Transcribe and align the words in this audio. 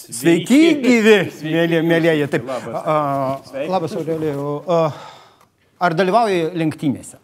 Sveiki, 0.00 0.60
gyvi, 0.80 1.16
mėly, 1.44 1.80
mėlyje. 1.86 2.28
Taip. 2.32 2.46
Labas, 2.48 3.50
labas 3.68 3.96
Aurelijau. 4.00 4.52
Ar 5.80 5.96
dalyvauji 5.96 6.50
lenktynėse? 6.60 7.18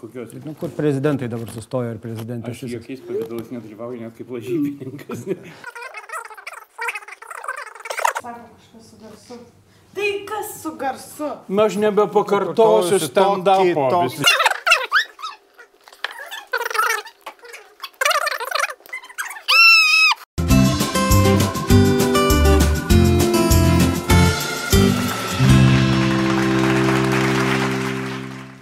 Kokios? 0.00 0.32
Nu, 0.44 0.52
kur 0.60 0.72
prezidentai 0.76 1.28
dabar 1.32 1.48
sustojo 1.54 1.94
ir 1.94 2.00
prezidentė? 2.02 2.52
Aš 2.52 2.64
jokiais 2.68 3.00
pavydalais 3.04 3.48
nedalyvauju 3.54 4.00
net 4.02 4.16
kaip 4.18 4.32
lažybininkas. 4.36 5.24
Sako 8.24 8.40
kažkas 8.52 8.88
su 8.88 8.96
garsu. 9.00 9.38
Tai 9.94 10.10
kas 10.28 10.54
su 10.60 10.74
garsu? 10.80 11.28
Na, 11.48 11.68
aš 11.68 11.76
nebepakartosiu 11.80 12.98
stand-upo. 13.04 13.88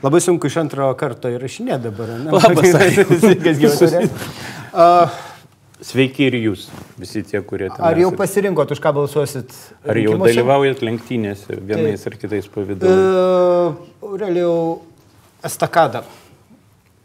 Labai 0.02 0.20
sunku 0.20 0.50
iš 0.50 0.56
antro 0.64 0.88
karto 0.98 1.30
įrašinėti 1.30 1.84
dabar. 1.90 2.16
Ne? 2.18 2.32
Labas. 2.34 4.10
A, 4.72 4.86
Sveiki 5.82 6.28
ir 6.28 6.36
jūs, 6.38 6.68
visi 6.94 7.24
tie, 7.26 7.40
kurie 7.42 7.66
ten. 7.66 7.82
Ar 7.82 7.98
jau 7.98 8.12
esat. 8.12 8.18
pasirinkot, 8.20 8.70
už 8.70 8.78
ką 8.82 8.92
balsuosit? 8.94 9.50
Ar 9.82 9.98
jau 9.98 10.12
rinkimuose? 10.12 10.30
dalyvaujat 10.30 10.82
lenktynėse 10.86 11.56
vienais 11.58 12.06
ar 12.06 12.14
kitais 12.20 12.46
E, 12.46 12.52
pavydalais? 12.54 13.80
Aurelijau, 14.06 14.52
estakada. 15.42 16.04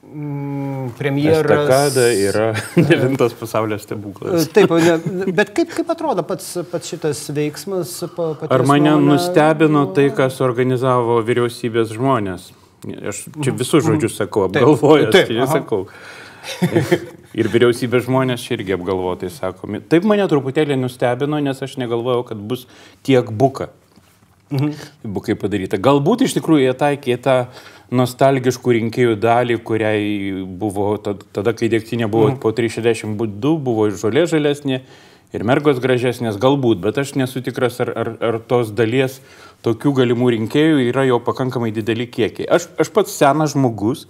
Mm, 0.05 0.91
Premjeras. 0.99 1.41
Estakada 1.41 2.05
yra 2.13 2.45
devintas 2.91 3.33
pasaulio 3.39 3.81
stebuklas. 3.81 4.45
E, 4.45 4.53
Taip, 4.59 4.75
ne, 4.77 5.33
bet 5.41 5.55
kaip, 5.57 5.73
kaip 5.73 5.89
atrodo 5.97 6.21
pats, 6.29 6.53
pats 6.69 6.93
šitas 6.93 7.25
veiksmas? 7.33 7.97
Pa, 8.13 8.35
paties 8.43 8.53
Ar 8.59 8.65
mane 8.69 8.91
nuomone? 8.91 9.17
nustebino 9.17 9.87
tai, 9.97 10.11
ką 10.13 10.29
suorganizavo 10.37 11.17
vyriausybės 11.25 11.97
žmonės? 11.97 12.51
Aš 13.11 13.25
čia 13.43 13.51
visus 13.51 13.83
žodžius 13.85 14.15
sakau, 14.17 14.47
Taip, 14.49 14.63
apgalvojęs, 14.63 15.11
taip, 15.11 15.31
aha. 15.43 15.59
sakau. 15.59 15.87
Ir 17.37 17.49
vyriausybės 17.51 18.05
žmonės 18.07 18.45
irgi 18.55 18.73
apgalvotai 18.77 19.29
sakomi. 19.33 19.81
Taip 19.91 20.05
mane 20.07 20.23
truputėlį 20.31 20.77
nustebino, 20.79 21.39
nes 21.43 21.59
aš 21.61 21.75
negalvojau, 21.81 22.23
kad 22.29 22.37
bus 22.39 22.65
tiek 23.03 23.27
buka. 23.31 23.69
Mhm. 24.49 24.71
Bukai 25.03 25.35
padaryta. 25.35 25.75
Galbūt 25.83 26.23
iš 26.23 26.37
tikrųjų 26.37 26.69
jie 26.69 26.75
taikė 26.79 27.17
tą 27.19 27.35
nostalgiškų 27.91 28.77
rinkėjų 28.77 29.17
dalį, 29.19 29.57
kuriai 29.63 30.45
buvo 30.59 30.93
tad- 31.03 31.25
tada, 31.35 31.53
kai 31.53 31.67
dėktinė 31.69 32.07
buvo 32.11 32.29
Mhm. 32.31 32.39
po 32.39 32.51
362, 32.51 33.57
buvo 33.59 33.89
žolė 33.91 34.23
žalesnė, 34.27 34.81
ir 35.35 35.43
mergos 35.47 35.81
gražesnės, 35.83 36.39
galbūt, 36.41 36.79
bet 36.83 36.99
aš 37.01 37.15
nesu 37.19 37.41
tikras, 37.45 37.81
ar, 37.83 37.91
ar, 37.91 38.13
ar 38.23 38.39
tos 38.47 38.71
dalies 38.75 39.19
tokių 39.65 39.93
galimų 40.01 40.31
rinkėjų 40.37 40.85
yra 40.87 41.07
jau 41.07 41.19
pakankamai 41.23 41.73
dideli 41.75 42.07
kiekiai. 42.07 42.47
Aš, 42.57 42.69
aš 42.79 42.91
pats 42.95 43.17
senas 43.17 43.55
žmogus, 43.55 44.05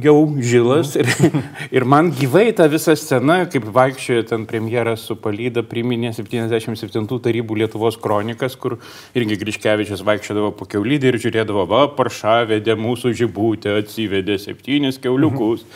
jau 0.00 0.16
žilas 0.42 0.94
ir, 0.98 1.08
ir 1.76 1.86
man 1.88 2.10
gyvai 2.14 2.50
ta 2.56 2.66
visa 2.70 2.94
scena, 2.98 3.40
kaip 3.50 3.66
vaikščiojo 3.74 4.26
ten 4.30 4.46
premjeras 4.48 5.04
su 5.08 5.16
palyda, 5.20 5.64
priminė 5.66 6.12
77 6.16 7.06
tarybų 7.26 7.58
Lietuvos 7.62 7.98
kronikas, 8.00 8.56
kur 8.60 8.78
irgi 9.18 9.38
Griškevičius 9.40 10.04
vaikščiodavo 10.06 10.52
po 10.58 10.68
keulydį 10.70 11.12
ir 11.12 11.20
žiūrėdavo, 11.24 11.66
va, 11.70 11.82
paršavedė 11.96 12.76
mūsų 12.80 13.14
žibūtė, 13.22 13.76
atsivedė 13.82 14.38
septynis 14.42 15.00
keuliukus. 15.02 15.66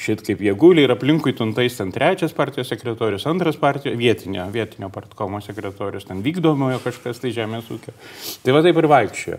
Šit 0.00 0.24
kaip 0.26 0.40
jie 0.42 0.50
guli 0.58 0.82
ir 0.82 0.90
aplinkui 0.90 1.36
tuntais 1.38 1.76
ten 1.78 1.92
trečias 1.94 2.32
partijos 2.34 2.72
sekretorius, 2.72 3.28
antras 3.30 3.58
partijos, 3.60 3.94
vietinio, 3.98 4.48
vietinio 4.50 4.88
partkomo 4.94 5.38
sekretorius, 5.44 6.08
ten 6.08 6.24
vykdomojo 6.24 6.80
kažkas 6.82 7.22
tai 7.22 7.30
žemės 7.36 7.70
ūkio. 7.70 7.94
Tai 8.42 8.56
va 8.56 8.64
taip 8.66 8.80
ir 8.82 8.90
vaikščiojo. 8.90 9.38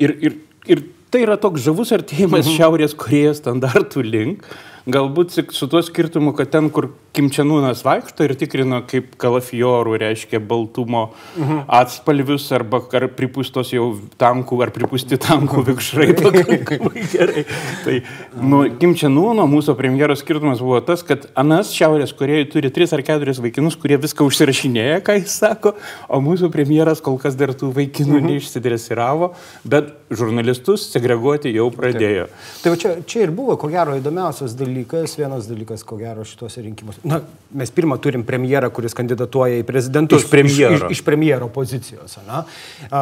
Ir, 0.00 0.16
ir, 0.24 0.38
ir 0.72 0.82
tai 1.10 1.24
yra 1.26 1.36
toks 1.40 1.64
žavus 1.66 1.92
artėjimas 1.96 2.46
mhm. 2.46 2.56
Šiaurės 2.56 2.96
Korejos 2.98 3.42
standartų 3.42 4.04
link. 4.06 4.46
Galbūt 4.86 5.30
su- 5.30 5.52
su 5.52 5.68
tuo 5.68 5.82
skirtumu, 5.82 6.32
kad 6.36 6.50
ten, 6.50 6.70
kur 6.70 6.90
Kimčianūnas 7.10 7.80
vaikšto 7.82 8.22
ir 8.22 8.36
tikrino, 8.38 8.84
kaip 8.86 9.16
kalafiorų 9.18 9.96
reiškia 9.98 10.38
baltumo 10.46 11.08
mhm. 11.34 11.64
atspalvius, 11.66 12.44
arba 12.54 12.78
ar 12.94 13.08
pripūstos 13.16 13.72
jau 13.74 13.88
tankų, 14.20 14.60
ar 14.62 14.70
pripūsti 14.70 15.18
tankų 15.18 15.64
vikšrai 15.72 16.14
pakankamai 16.20 17.02
gerai. 17.10 17.42
Tai 17.82 17.96
nu, 18.38 18.62
Kimčianūno 18.78 19.48
mūsų 19.50 19.74
premjero 19.78 20.14
skirtumas 20.14 20.62
buvo 20.62 20.78
tas, 20.86 21.02
kad 21.06 21.26
Anas 21.34 21.72
Šiaurės 21.74 22.14
Korejoje 22.14 22.46
turi 22.52 22.70
tris 22.70 22.94
ar 22.94 23.02
keturis 23.02 23.42
vaikinus, 23.42 23.74
kurie 23.80 23.98
viską 23.98 24.28
užsirašinėja, 24.30 25.02
ką 25.02 25.18
jis 25.18 25.34
sako, 25.42 25.74
o 26.06 26.22
mūsų 26.22 26.52
premjeras 26.54 27.02
kol 27.02 27.18
kas 27.18 27.34
dar 27.34 27.56
tų 27.58 27.72
vaikinų 27.74 28.20
mhm. 28.20 28.36
neišsidresiravo, 28.36 29.32
bet 29.66 29.90
žurnalistus 30.14 30.86
segreguoti 30.94 31.50
jau 31.58 31.66
pradėjo. 31.74 32.30
Tai 32.62 32.76
va 32.76 32.78
čia, 32.78 32.96
čia 33.02 33.26
ir 33.26 33.34
buvo, 33.34 33.58
ko 33.58 33.70
gero, 33.72 33.98
įdomiausias 33.98 34.54
dalykas, 34.54 34.69
vienas 34.74 35.46
dalykas, 35.48 35.82
ko 35.84 35.96
gero, 36.00 36.24
šituose 36.24 36.62
rinkimuose. 36.64 37.00
Na, 37.04 37.20
mes 37.54 37.70
pirmą 37.70 37.98
turim 38.02 38.22
premjerą, 38.26 38.70
kuris 38.74 38.94
kandidatuoja 38.94 39.60
į 39.60 39.64
prezidentus. 39.68 40.24
Iš 40.24 40.30
premjero. 40.30 40.74
Iš, 40.76 40.82
iš, 40.90 40.98
iš 40.98 41.04
premjero 41.06 41.48
pozicijos. 41.52 42.16
Na? 42.26 42.44
A, 42.90 43.00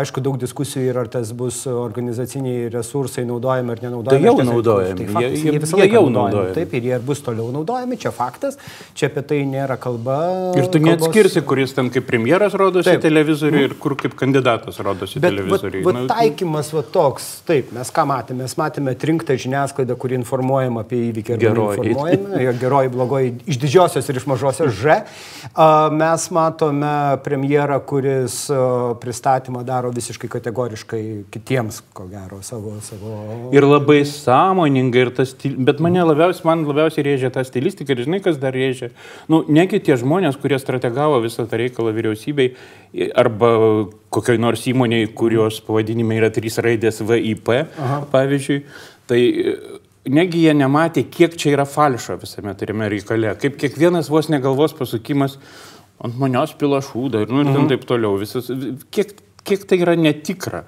aišku, 0.00 0.20
daug 0.24 0.38
diskusijų 0.40 0.88
ir 0.90 0.98
ar 1.02 1.08
tas 1.12 1.32
bus 1.36 1.62
organizaciniai 1.70 2.68
resursai 2.72 3.24
naudojami 3.28 3.74
ar 3.74 3.82
nenaudojami. 3.84 4.24
Tai 4.24 4.30
jau 4.30 4.46
naudojami. 4.52 4.98
Tai 5.00 5.06
faktas, 5.14 5.38
Jie- 5.40 5.52
jie, 5.52 5.58
visą 5.64 5.78
laiką 5.80 5.94
jau 5.98 6.04
naudojami. 6.06 6.34
naudojami. 6.36 6.54
Taip, 6.58 6.74
ir 6.80 6.82
jie 6.88 6.94
ir 6.98 7.04
bus 7.10 7.22
toliau 7.26 7.48
naudojami, 7.54 7.98
čia 8.00 8.12
faktas, 8.14 8.58
čia 8.94 9.10
apie 9.10 9.22
tai 9.22 9.40
nėra 9.48 9.76
kalba. 9.80 10.18
Ir 10.56 10.66
tu 10.68 10.78
kalbos- 10.78 10.86
neatskirsi, 10.88 11.42
kuris 11.46 11.74
ten 11.74 11.90
kaip 11.90 12.06
premjeras 12.06 12.54
rodosi 12.54 12.96
televizoriui 13.00 13.64
ir 13.68 13.74
kur 13.80 13.96
kaip 13.96 14.14
kandidatas 14.18 14.78
rodosi 14.78 15.20
Bet 15.20 15.30
televizoriui. 15.34 15.82
va, 15.84 15.92
Nu, 16.00 16.06
taikymas 16.06 16.72
va 16.72 16.82
toks, 16.82 17.42
taip, 17.46 17.72
mes 17.72 17.90
ką 17.90 18.04
matėme, 18.06 18.44
mes 18.44 18.54
matėme 18.56 18.94
trinktą 18.96 19.34
žiniasklaidą, 19.36 19.96
kuri 19.98 20.14
informuojama 20.20 20.80
apie 20.84 20.99
įvykį 21.08 21.38
Geroji. 21.40 21.94
geroji, 22.60 22.92
blogoji, 22.92 23.32
iš 23.50 23.58
didžiosios 23.62 24.08
ir 24.10 24.20
iš 24.20 24.26
mažosios 24.30 24.74
Ž. 24.76 25.00
Mes 25.96 26.26
matome 26.36 26.92
premjerą, 27.24 27.80
kuris 27.88 28.42
pristatymą 29.02 29.64
daro 29.66 29.90
visiškai 29.94 30.30
kategoriškai 30.30 31.02
kitiems, 31.32 31.80
ko 31.96 32.06
gero, 32.10 32.40
savo... 32.46 32.76
savo... 32.84 33.14
Ir 33.56 33.66
labai 33.66 34.02
sąmoningai, 34.08 35.06
ir 35.06 35.12
tas, 35.16 35.34
stil- 35.34 35.56
bet 35.58 35.80
mane 35.82 36.04
labiausiai, 36.04 36.46
man 36.50 36.66
labiausiai 36.68 37.06
rėžia 37.08 37.32
ta 37.34 37.44
stilistika 37.46 37.96
ir 37.96 38.04
žinai, 38.06 38.22
kas 38.24 38.38
dar 38.42 38.56
rėžia. 38.56 38.90
Nu, 39.32 39.42
negi 39.48 39.80
tie 39.82 39.96
žmonės, 40.00 40.38
kurie 40.40 40.60
strategavo 40.60 41.20
visą 41.24 41.48
tą 41.50 41.60
reikalą 41.60 41.94
vyriausybei 41.96 42.52
arba 43.18 43.50
kokioj 44.10 44.40
nors 44.42 44.64
įmoniai, 44.70 45.08
kurios 45.14 45.60
pavadinime 45.64 46.18
yra 46.18 46.30
trys 46.34 46.58
raidės 46.62 46.98
VIP, 47.06 47.52
Aha. 47.78 48.00
pavyzdžiui, 48.10 48.64
tai 49.10 49.20
negi 50.08 50.44
jie 50.46 50.54
nematė, 50.56 51.04
kiek 51.12 51.36
čia 51.36 51.54
yra 51.56 51.66
falšo 51.68 52.16
visame 52.20 52.54
turime 52.58 52.88
reikale, 52.92 53.34
kaip 53.40 53.58
kiekvienas 53.60 54.08
vos 54.12 54.30
negalvos 54.32 54.74
pasukimas 54.78 55.36
ant 56.00 56.16
manęs 56.20 56.54
pila 56.60 56.80
šūdą 56.84 57.26
ir, 57.26 57.32
nu, 57.32 57.42
ir 57.44 57.50
ten 57.52 57.68
taip 57.68 57.84
toliau. 57.88 58.16
Visas, 58.20 58.48
kiek, 58.94 59.12
kiek 59.44 59.66
tai 59.68 59.80
yra 59.82 59.96
netikra. 60.00 60.64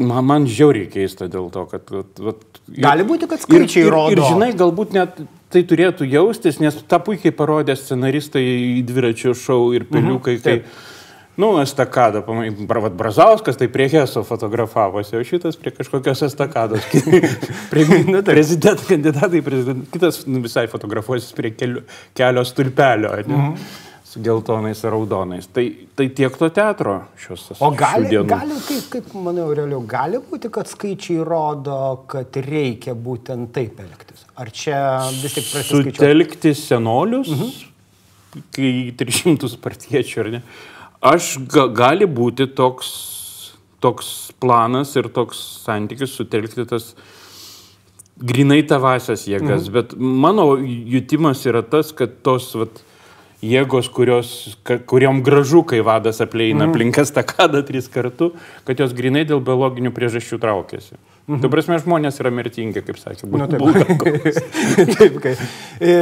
Man, 0.00 0.24
man 0.24 0.46
žiauriai 0.48 0.88
keista 0.88 1.26
dėl 1.28 1.50
to, 1.52 1.66
kad... 1.68 1.90
Vat, 1.92 2.22
vat, 2.24 2.60
Gali 2.70 3.04
būti, 3.04 3.26
kad 3.28 3.42
skaičiai 3.42 3.82
ir, 3.82 3.88
ir, 3.88 3.92
rodo. 3.92 4.14
Ir 4.14 4.22
žinai, 4.24 4.52
galbūt 4.56 4.94
net 4.96 5.18
tai 5.52 5.64
turėtų 5.66 6.06
jaustis, 6.08 6.60
nes 6.62 6.78
tą 6.88 7.00
puikiai 7.04 7.34
parodė 7.36 7.74
scenaristai 7.76 8.40
į 8.78 8.84
dviračio 8.88 9.34
šou 9.36 9.74
ir 9.76 9.84
piliukai, 9.90 10.38
Mhm, 10.38 10.46
taip. 10.46 10.70
Nu, 11.36 11.60
estakadą, 11.62 12.20
pamai, 12.26 12.50
Bravat 12.50 12.92
Brazauskas 12.92 13.56
tai 13.56 13.68
prie 13.72 13.86
Heso 13.88 14.22
fotografavosi, 14.26 15.16
o 15.16 15.22
šitas 15.24 15.56
prie 15.56 15.70
kažkokios 15.72 16.20
estakados. 16.26 16.84
prie 17.72 17.86
Nu, 18.10 18.18
taip. 18.20 18.34
prezidento 18.34 18.82
kandidatai, 18.88 19.40
prezident, 19.42 19.86
kitas 19.94 20.24
nu, 20.26 20.42
visai 20.44 20.66
fotografuosis 20.68 21.32
prie 21.32 21.54
kelio, 21.56 21.84
kelio 22.18 22.44
stulpelio, 22.44 23.14
ne? 23.26 23.36
Mhm. 23.36 23.54
su 24.10 24.18
geltonais 24.26 24.80
ir 24.82 24.90
raudonais. 24.90 25.46
Tai, 25.54 25.62
tai 25.94 26.08
tiek 26.18 26.34
to 26.36 26.48
teatro 26.50 26.96
šios 27.16 27.44
O 27.52 27.54
šių 27.60 27.76
gali, 27.78 28.08
dienų. 28.10 28.26
gali 28.26 28.56
kaip, 28.66 28.88
kaip 28.90 29.12
manau, 29.14 29.44
realiau, 29.54 29.78
gali 29.86 30.18
būti, 30.18 30.50
kad 30.50 30.66
skaičiai 30.66 31.22
rodo, 31.24 31.76
kad 32.10 32.34
reikia 32.42 32.96
būtent 32.98 33.52
taip 33.54 33.78
elgtis. 33.84 34.24
Ar 34.34 34.50
čia 34.50 34.80
vis 35.14 35.36
tik 35.38 35.46
prasiskaičiuoti? 35.46 35.94
Sutelkti 35.94 36.52
senolius, 36.58 37.30
Mhm. 37.30 37.54
kai 38.58 38.72
300 38.98 39.56
partiečių, 39.62 40.20
ar 40.24 40.30
ne? 40.34 40.42
Aš 41.00 41.38
ga, 41.48 41.64
gali 41.72 42.04
būti 42.04 42.44
toks, 42.52 42.90
toks 43.80 44.32
planas 44.40 44.92
ir 45.00 45.08
toks 45.08 45.40
santykis 45.64 46.12
sutelkti 46.12 46.66
tas 46.68 46.92
grinai 48.20 48.60
tavasias 48.68 49.24
jėgas, 49.24 49.70
mhm. 49.70 49.72
bet 49.72 49.94
mano 49.96 50.52
jutimas 50.60 51.46
yra 51.48 51.64
tas, 51.64 51.94
kad 51.96 52.20
tos 52.26 52.52
vat, 52.60 52.82
jėgos, 53.40 53.88
kurios, 53.92 54.30
kuriam 54.88 55.22
gražu, 55.24 55.62
kai 55.64 55.80
vadas 55.84 56.20
apleina 56.20 56.66
mm. 56.66 56.72
aplinkas 56.74 57.12
takadą 57.16 57.62
tris 57.66 57.88
kartų, 57.92 58.34
kad 58.68 58.80
jos 58.80 58.92
grinai 58.96 59.24
dėl 59.28 59.40
biologinių 59.44 59.92
priežasčių 59.96 60.38
traukėsi. 60.42 60.98
Mhm. 61.30 61.44
Tu 61.44 61.48
prasme, 61.52 61.76
žmonės 61.78 62.16
yra 62.22 62.32
mirtingi, 62.34 62.80
kaip 62.82 62.98
sakė. 62.98 63.28
Nu, 63.30 63.46
taip. 63.46 63.62
taip, 64.98 65.18
kai. 65.22 65.34
E, 65.78 65.92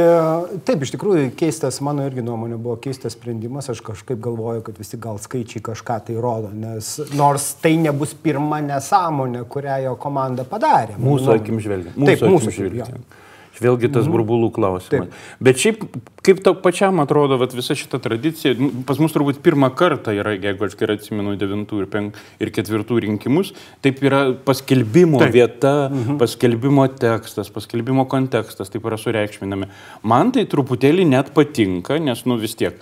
taip, 0.65 0.85
iš 0.85 0.93
tikrųjų, 0.95 1.27
keistas, 1.37 1.77
mano 1.85 2.07
irgi 2.09 2.23
nuomonė 2.25 2.57
buvo 2.57 2.79
keistas 2.81 3.13
sprendimas, 3.13 3.69
aš 3.69 3.83
kažkaip 3.85 4.17
galvoju, 4.25 4.63
kad 4.65 4.79
visi 4.81 4.97
gal 5.01 5.21
skaičiai 5.21 5.61
kažką 5.69 5.99
tai 6.07 6.17
rodo, 6.17 6.49
nes 6.49 6.95
nors 7.13 7.51
tai 7.61 7.75
nebus 7.77 8.15
pirma 8.17 8.57
nesąmonė, 8.65 9.45
kurią 9.53 9.77
jo 9.85 9.95
komanda 10.01 10.47
padarė. 10.49 10.97
Mūsų 10.97 11.35
akim 11.35 11.61
žvelgiant. 11.61 11.99
Taip, 11.99 12.25
mūsų 12.25 12.49
akim 12.49 12.57
žvelgiant. 12.57 13.19
Vėlgi 13.59 13.89
tas 13.91 14.07
burbulų 14.09 14.49
klausimas. 14.55 15.09
Taip. 15.09 15.41
Bet 15.43 15.59
šiaip, 15.59 15.81
kaip 16.25 16.39
tau 16.45 16.55
pačiam 16.63 17.01
atrodo, 17.03 17.37
vat, 17.41 17.53
visa 17.57 17.75
šita 17.77 17.99
tradicija, 18.03 18.53
nu, 18.59 18.69
pas 18.87 19.01
mus 19.01 19.13
turbūt 19.15 19.41
pirmą 19.43 19.71
kartą 19.79 20.13
yra, 20.15 20.35
jeigu 20.37 20.67
aš 20.67 20.77
gerai 20.79 20.95
atsimenu, 20.99 21.35
devintų 21.39 21.81
ir, 21.83 21.89
penk, 21.91 22.21
ir 22.39 22.53
ketvirtų 22.55 23.01
rinkimus, 23.05 23.51
taip 23.85 23.99
yra 24.05 24.21
paskelbimo 24.47 25.19
Taip. 25.25 25.35
vieta, 25.35 25.73
mhm. 25.89 26.21
paskelbimo 26.21 26.87
tekstas, 27.01 27.51
paskelbimo 27.55 28.07
kontekstas, 28.11 28.71
taip 28.71 28.87
yra 28.87 28.99
sureikšminami. 29.01 29.69
Man 30.07 30.33
tai 30.35 30.47
truputėlį 30.49 31.09
net 31.11 31.33
patinka, 31.35 31.99
nes, 32.01 32.25
nu 32.29 32.39
vis 32.39 32.57
tiek. 32.59 32.79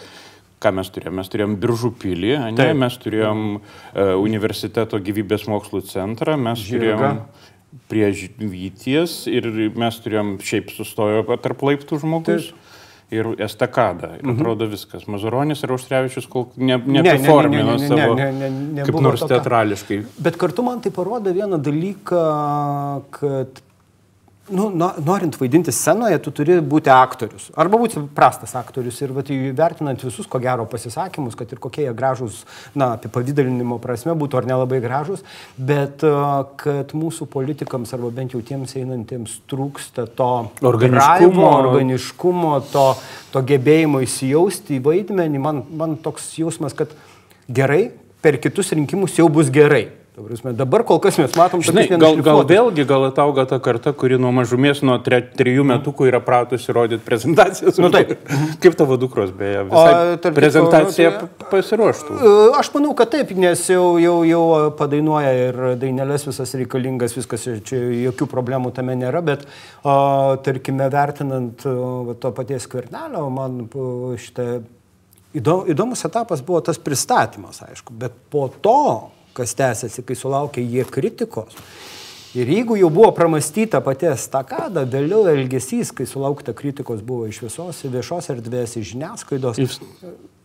Ką 0.58 0.72
mes 0.74 0.88
turėjom? 0.90 1.14
Mes 1.20 1.28
turėjom 1.30 1.52
Biržų 1.62 1.92
pilį, 2.02 2.32
ne? 2.58 2.66
Mes 2.82 2.96
turėjom 2.98 3.42
uh, 3.60 4.16
universiteto 4.18 4.98
gyvybės 5.06 5.46
mokslų 5.52 5.84
centrą, 5.86 6.34
mes 6.42 6.64
Žirgą. 6.66 6.96
turėjom 6.98 7.20
prie 7.92 8.10
Vyties 8.38 9.26
ir 9.32 9.48
mes 9.78 10.00
turėjom 10.04 10.38
šiaip 10.44 10.72
sustojo 10.76 11.26
tarp 11.44 11.64
laiptų 11.68 12.02
žmogus. 12.04 12.52
Ir 13.08 13.30
estakadą. 13.40 14.18
Ir 14.20 14.34
atrodo 14.34 14.66
viskas. 14.68 15.06
Mazuronis 15.08 15.62
ir 15.64 15.72
Auštrevičius 15.72 16.26
kol 16.28 16.50
ne, 16.60 16.76
ne, 16.76 17.00
ne, 17.00 17.04
ne, 17.06 17.14
ne, 17.16 17.22
savo 17.24 17.46
ne, 17.48 18.26
ne, 18.36 18.50
ne, 18.50 18.82
kaip 18.82 18.90
nebuvo 18.90 19.04
nors 19.06 19.22
tokio. 19.24 19.38
teatrališkai. 19.38 20.00
Bet 20.26 20.36
kartu 20.42 20.66
man 20.68 20.82
tai 20.84 20.92
parodo 20.92 21.32
vieną 21.32 21.62
dalyką, 21.64 22.24
kad 23.16 23.62
nu, 24.50 24.70
no- 24.70 24.94
norint 25.06 25.36
vaidinti 25.40 25.72
scenoje, 25.72 26.18
tu 26.24 26.32
turi 26.32 26.58
būti 26.62 26.92
aktorius. 26.94 27.50
Arba 27.58 27.80
būti 27.82 28.02
prastas 28.16 28.56
aktorius. 28.56 29.02
Ir 29.04 29.12
vat, 29.16 29.30
vertinant 29.58 30.04
visus, 30.04 30.28
ko 30.30 30.40
gero, 30.44 30.66
pasisakymus, 30.70 31.36
kad 31.36 31.52
ir 31.52 31.60
kokie 31.64 31.86
jie 31.88 31.94
gražus, 31.98 32.44
na, 32.78 32.94
apie 32.96 33.12
pavydalinimo 33.14 33.80
prasme 33.84 34.16
būtų 34.18 34.42
ar 34.42 34.50
nelabai 34.50 34.80
gražus, 34.84 35.26
bet 35.58 36.06
a, 36.08 36.46
kad 36.60 36.96
mūsų 36.98 37.28
politikams, 37.34 37.94
arba 37.98 38.14
bent 38.22 38.36
jau 38.36 38.42
tiems 38.46 38.78
einantiems, 38.80 39.40
trūksta 39.52 40.08
to 40.16 40.32
Organiškumo. 40.62 41.52
organiškumo, 41.60 42.56
to, 42.72 42.88
to 43.34 43.44
gebėjimo 43.54 44.04
įsijausti 44.06 44.80
į 44.80 44.84
vaidmenį. 44.88 45.44
Man, 45.44 45.64
man 45.76 45.98
toks 46.02 46.34
jausmas, 46.40 46.76
kad 46.78 46.94
gerai, 47.48 47.90
per 48.22 48.40
kitus 48.44 48.72
rinkimus 48.76 49.18
jau 49.20 49.30
bus 49.32 49.52
gerai. 49.54 49.88
Prasme, 50.18 50.50
Dabar 50.58 50.82
kol 50.82 50.98
kas 50.98 51.14
mes 51.22 51.30
matom, 51.38 51.62
Žinai, 51.62 51.84
tokius 51.92 52.02
gal, 52.02 52.16
gal 52.26 52.40
vėlgi, 52.50 52.84
gal 52.90 53.04
atauga 53.06 53.44
ta 53.46 53.60
karta, 53.62 53.92
kuri 53.94 54.18
nuo 54.18 54.32
mažumės, 54.34 54.80
nuo 54.82 54.96
tre, 55.06 55.20
trijų 55.22 55.62
metukų 55.70 56.08
yra 56.10 56.18
pratusi 56.26 56.74
rodyti 56.74 57.04
prezentacijas. 57.06 57.78
Nu, 57.78 57.92
taip. 57.94 58.16
Kaip 58.64 58.74
tavo 58.80 58.96
dukros, 58.98 59.30
beje, 59.38 59.60
kitko, 59.70 60.32
prezentacija 60.34 61.12
nu, 61.20 61.28
p- 61.38 61.46
pasiruoštų. 61.52 62.18
E, 62.18 62.32
Aš 62.58 62.72
manau, 62.74 62.96
kad 62.98 63.12
taip, 63.14 63.30
nes 63.38 63.62
jau, 63.70 63.84
jau, 64.02 64.16
jau 64.26 64.42
padainuoja 64.80 65.34
ir 65.44 65.60
dainelės 65.84 66.26
visas 66.26 66.56
reikalingas, 66.58 67.14
viskas, 67.20 67.46
čia 67.70 67.78
jokių 68.08 68.26
problemų 68.32 68.72
tame 68.74 68.96
nėra, 68.98 69.22
bet 69.28 69.46
o, 69.86 69.94
tarkime, 70.42 70.88
vertinant 70.98 71.62
o, 71.70 72.16
to 72.18 72.32
paties 72.34 72.66
kvernelio, 72.74 73.28
man 73.38 73.68
šitą 74.18 74.48
įdo- 75.38 75.62
įdomus 75.70 76.02
etapas 76.10 76.42
buvo 76.42 76.64
tas 76.66 76.82
pristatymas, 76.82 77.62
aišku, 77.70 77.94
bet 78.02 78.18
po 78.34 78.48
to, 78.66 78.76
kas 79.38 79.54
tęsiasi, 79.58 80.04
kai 80.08 80.18
sulaukė 80.18 80.64
jie 80.66 80.86
kritikos. 80.90 81.56
Ir 82.38 82.50
jeigu 82.52 82.76
jau 82.78 82.90
buvo 82.94 83.12
pramastyta 83.16 83.80
pati 83.82 84.10
estakada, 84.12 84.84
vėliau 84.86 85.24
elgesys, 85.32 85.94
kai 85.96 86.06
sulaukta 86.10 86.54
kritikos 86.58 87.00
buvo 87.06 87.30
iš 87.30 87.40
visos 87.46 87.80
viešos 87.88 88.28
erdvės, 88.36 88.76
iš 88.78 88.92
žiniasklaidos, 88.94 89.62
Iš- 89.64 89.80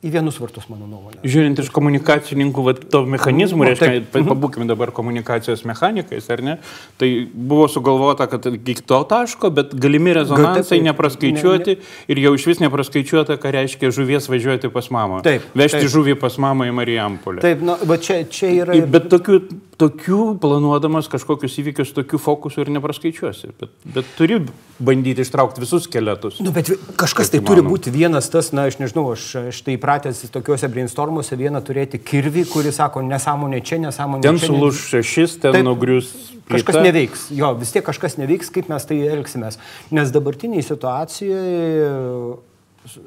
į 0.02 0.10
vienus 0.10 0.38
vartus, 0.43 0.64
mano 0.66 0.88
nuomonė. 0.90 1.20
Žiūrint 1.22 1.60
iš 1.62 1.69
komunikacininkų 1.70 2.62
vat, 2.66 2.81
to 2.90 3.04
mechanizmų, 3.06 3.62
Nu, 3.62 3.69
reiškia, 3.70 4.00
pa- 4.10 4.22
pabūkime 4.26 4.66
dabar 4.66 4.90
komunikacijos 4.90 5.62
mechanikais, 5.69 6.26
ar 6.34 6.43
ne, 6.43 6.56
tai 6.99 7.10
buvo 7.32 7.69
sugalvota, 7.70 8.26
kad 8.26 8.49
iki 8.50 8.82
to 8.82 8.99
taško, 9.06 9.50
bet 9.54 9.75
galimi 9.78 10.12
rezonansai 10.19 10.81
taip. 10.81 10.87
nepraskaičiuoti 10.90 11.76
ir 12.10 12.22
jau 12.25 12.34
iš 12.34 12.46
vis 12.50 12.62
nepraskaičiuota, 12.64 13.38
ką 13.38 13.52
reiškia 13.54 13.93
žuvies 13.94 14.26
važiuoti 14.32 14.72
pas 14.75 14.90
mamą. 14.90 15.22
Taip, 15.22 15.46
Vežti 15.54 15.84
taip. 15.84 15.93
žuvį 15.94 16.19
pas 16.19 16.38
mamą 16.38 16.66
į 16.66 16.75
Marijampolę. 16.81 17.40
Taip, 17.46 17.62
na, 17.62 17.78
bet 17.87 18.02
čia, 18.02 18.25
čia 18.26 18.50
yra... 18.64 18.81
Bet 18.87 19.06
tokių, 19.12 19.38
tokių 19.82 20.20
planuodamas 20.43 21.08
kažkokius 21.12 21.58
įvykius, 21.62 21.93
tokių 21.96 22.20
fokusų 22.23 22.64
ir 22.64 22.70
nepraskaičiuosi. 22.76 23.52
Bet, 23.61 23.73
bet 23.96 24.11
turi 24.19 24.38
bandyti 24.82 25.25
ištraukti 25.26 25.62
visus 25.62 25.88
skeletus. 25.88 26.38
Nu, 26.43 26.55
bet 26.55 26.70
kažkas 27.00 27.32
tai 27.34 27.43
turi 27.44 27.64
būti 27.67 27.93
vienas 27.94 28.31
tas, 28.32 28.52
na, 28.55 28.69
aš 28.70 28.79
nežinau, 28.82 29.08
aš, 29.17 29.26
aš 29.50 29.62
tai 29.67 29.76
įpratęs 29.79 30.23
tokiuose 30.34 30.70
brainstormuose 30.73 31.38
vieną 31.40 31.62
turėti 31.67 32.00
kirvį, 32.02 32.46
kuris 32.52 32.79
sako, 32.79 33.02
nesąmonė 33.06 33.62
čia, 33.67 33.81
nesąmonė 33.82 34.29
Ten 34.29 34.38
čia. 34.40 34.52
sulūž 34.52 34.84
šešis, 34.93 35.37
ten 35.43 35.58
Taip. 35.58 35.67
nugrius. 35.67 36.12
Kažkas 36.52 36.75
plyta. 36.75 36.87
neveiks, 36.88 37.26
jo, 37.32 37.52
vis 37.56 37.70
tiek 37.73 37.85
kažkas 37.87 38.19
neveiks, 38.19 38.50
kaip 38.52 38.67
mes 38.69 38.85
tai 38.88 38.99
elgsimės. 39.06 39.61
Nes 39.94 40.11
dabartiniai 40.12 40.64
situacijoje 40.67 41.93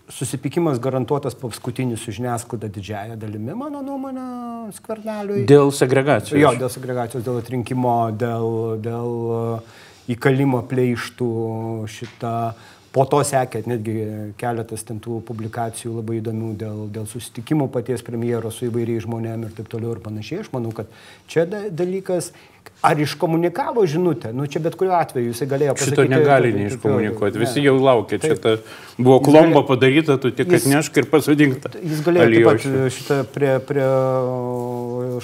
susipykimas 0.09 0.79
garantuotas 0.79 1.35
paskutinis 1.35 2.03
su 2.05 2.13
žiniasklaida 2.15 2.69
didžiaja 2.71 3.17
dalimi, 3.19 3.55
mano 3.57 3.81
nuomonė, 3.83 4.27
skverneliui. 4.77 5.43
Dėl 5.49 5.73
segregacijos. 5.75 6.39
Jo, 6.39 6.53
dėl 6.59 6.71
segregacijos, 6.71 7.25
dėl 7.25 7.41
atrinkimo, 7.41 7.95
dėl, 8.15 8.77
dėl 8.83 9.11
uh, 9.35 9.75
įkalimo 10.11 10.63
pleištų 10.69 11.31
šitą. 11.91 12.37
Po 12.95 13.03
to 13.11 13.19
sekė 13.27 13.59
netgi 13.67 13.93
keletas 14.39 14.85
ten 14.87 15.01
tų 15.03 15.19
publikacijų 15.27 15.97
labai 15.97 16.21
įdomių 16.21 16.51
dėl, 16.61 16.77
dėl 16.95 17.07
susitikimų 17.11 17.67
paties 17.73 18.05
premjero 18.07 18.51
su 18.55 18.69
įvairiais 18.69 19.03
žmonėmis 19.03 19.51
ir 19.51 19.57
taip 19.57 19.67
toliau 19.73 19.97
ir 19.97 20.03
panašiai. 20.03 20.45
Aš 20.45 20.53
manau, 20.53 20.71
kad 20.75 20.87
čia 21.31 21.43
da, 21.49 21.65
dalykas, 21.67 22.31
ar 22.87 23.01
iškomunikavo 23.03 23.83
žinutę, 23.89 24.31
nu 24.33 24.47
čia 24.47 24.61
bet 24.63 24.77
kuriuo 24.79 24.95
atveju 24.95 25.33
jisai 25.33 25.47
galėjo 25.51 25.75
pasakyti. 25.75 26.05
Šito 26.05 26.07
negali 26.11 26.53
neiškomunikuoti. 26.55 27.41
Visi 27.41 27.59
ne. 27.59 27.65
jau 27.67 27.75
laukia. 27.83 28.19
Čia 28.23 28.37
Taip. 28.37 28.43
ta 28.45 28.95
buvo 28.97 29.19
klomba 29.27 29.65
padaryta, 29.67 30.15
tu 30.21 30.31
tik 30.35 30.55
atnešk 30.59 31.01
ir 31.01 31.09
pasodink 31.11 31.59
tą. 31.65 31.73
Jis 31.83 32.03
galėjo 32.05 32.31
taip 32.31 32.47
pat 32.47 32.95
šitą 32.95 33.19
prie, 33.35 33.53
prie 33.67 33.89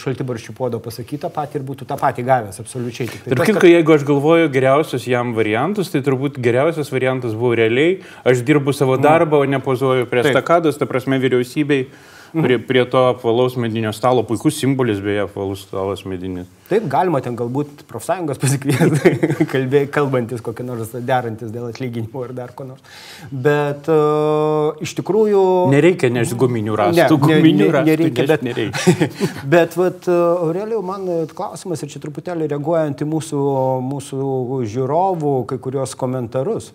šaltibarščių 0.01 0.55
podo 0.57 0.79
pasakyti 0.83 1.21
tą 1.23 1.31
patį 1.33 1.59
ir 1.59 1.65
būtų 1.67 1.87
tą 1.89 1.97
patį 1.99 2.25
gavęs, 2.27 2.61
absoliučiai. 2.63 3.09
Tik 3.11 3.25
tai 3.25 3.33
Ir 3.33 3.41
tas, 3.41 3.49
kitko, 3.49 3.67
jeigu 3.69 3.95
aš 3.95 4.05
galvoju 4.07 4.51
geriausius 4.53 5.07
jam 5.09 5.35
variantus, 5.37 5.91
tai 5.93 6.03
turbūt 6.05 6.39
geriausias 6.41 6.91
variantas 6.93 7.35
buvo 7.37 7.53
realiai, 7.59 7.99
aš 8.27 8.45
dirbu 8.47 8.73
savo 8.75 8.97
darbą, 9.01 9.41
o 9.41 9.49
ne 9.49 9.61
pozuoju 9.63 10.09
prie 10.11 10.25
stakados, 10.29 10.79
ta 10.79 10.87
prasme 10.89 11.19
vyriausybei, 11.21 11.87
prie, 12.33 12.57
prie 12.59 12.85
to 12.89 13.03
apvalaus 13.11 13.55
medinio 13.59 13.91
stalo, 13.93 14.23
puikus 14.27 14.57
simbolis 14.59 14.99
beje, 15.03 15.25
apvalus 15.25 15.65
stalas 15.67 16.03
medinis. 16.07 16.47
Taip, 16.71 16.85
galima 16.91 17.19
ten 17.23 17.35
galbūt 17.35 17.83
profsąjungos 17.89 18.39
pasikviesti, 18.39 19.87
kalbantis 19.95 20.43
kokį 20.45 20.65
nors 20.67 20.93
derantis 20.95 21.51
dėl 21.51 21.67
atlyginimo 21.67 22.23
ar 22.23 22.33
dar 22.37 22.53
ko 22.55 22.67
nors. 22.69 22.83
Bet 23.31 23.89
uh, 23.91 24.79
iš 24.83 24.95
tikrųjų... 25.01 25.43
Nereikia 25.73 26.11
nešti 26.13 26.39
guminių 26.39 26.77
rastų, 26.79 27.19
guminių 27.25 27.71
rastų 27.75 27.91
nereikia, 27.91 28.23
nešt 28.23 28.33
bet, 28.33 28.45
nereikia. 28.47 29.09
bet 29.55 29.79
vat, 29.79 30.11
Aurelijau, 30.11 30.83
man 30.85 31.07
e, 31.11 31.17
klausimas 31.35 31.83
ir 31.83 31.91
čia 31.91 31.99
truputėlį 32.03 32.47
reaguojant 32.53 33.03
į 33.03 33.09
mūsų, 33.11 33.41
mūsų 33.91 34.61
žiūrovų 34.71 35.35
kai 35.51 35.59
kurios 35.63 35.97
komentarus. 35.99 36.71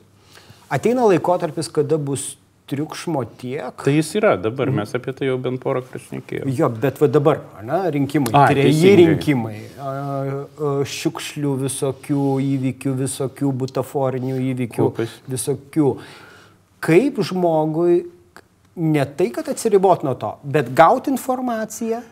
Ateina 0.73 1.07
laikotarpis, 1.07 1.71
kada 1.73 1.97
bus 1.97 2.35
triukšmo 2.67 3.23
tiek. 3.39 3.83
Tai 3.85 3.95
jis 3.95 4.11
yra, 4.19 4.35
dabar 4.41 4.71
mes 4.75 4.95
apie 4.99 5.15
tai 5.15 5.29
jau 5.29 5.37
bent 5.43 5.61
porą 5.63 5.85
kartų 5.87 6.03
šnekėjome. 6.09 6.55
Jo, 6.59 6.69
bet 6.83 6.99
va 7.03 7.09
dabar, 7.11 7.43
ne, 7.67 7.79
rinkimai, 7.95 8.33
Ai, 8.35 8.49
treji 8.55 8.95
rinkimai, 9.03 9.61
a, 9.79 9.93
a, 9.93 10.73
šiukšlių 10.97 11.55
visokių 11.63 12.27
įvykių, 12.47 12.97
visokių 13.05 13.53
butaforinių 13.63 14.41
įvykių, 14.51 14.83
Kokius? 14.83 15.15
visokių. 15.31 15.93
Kaip 16.87 17.23
žmogui 17.31 18.03
ne 18.77 19.07
tai, 19.17 19.31
kad 19.35 19.49
atsiribot 19.49 20.05
nuo 20.07 20.15
to, 20.19 20.35
bet 20.45 20.75
gauti 20.77 21.15
informaciją. 21.15 22.03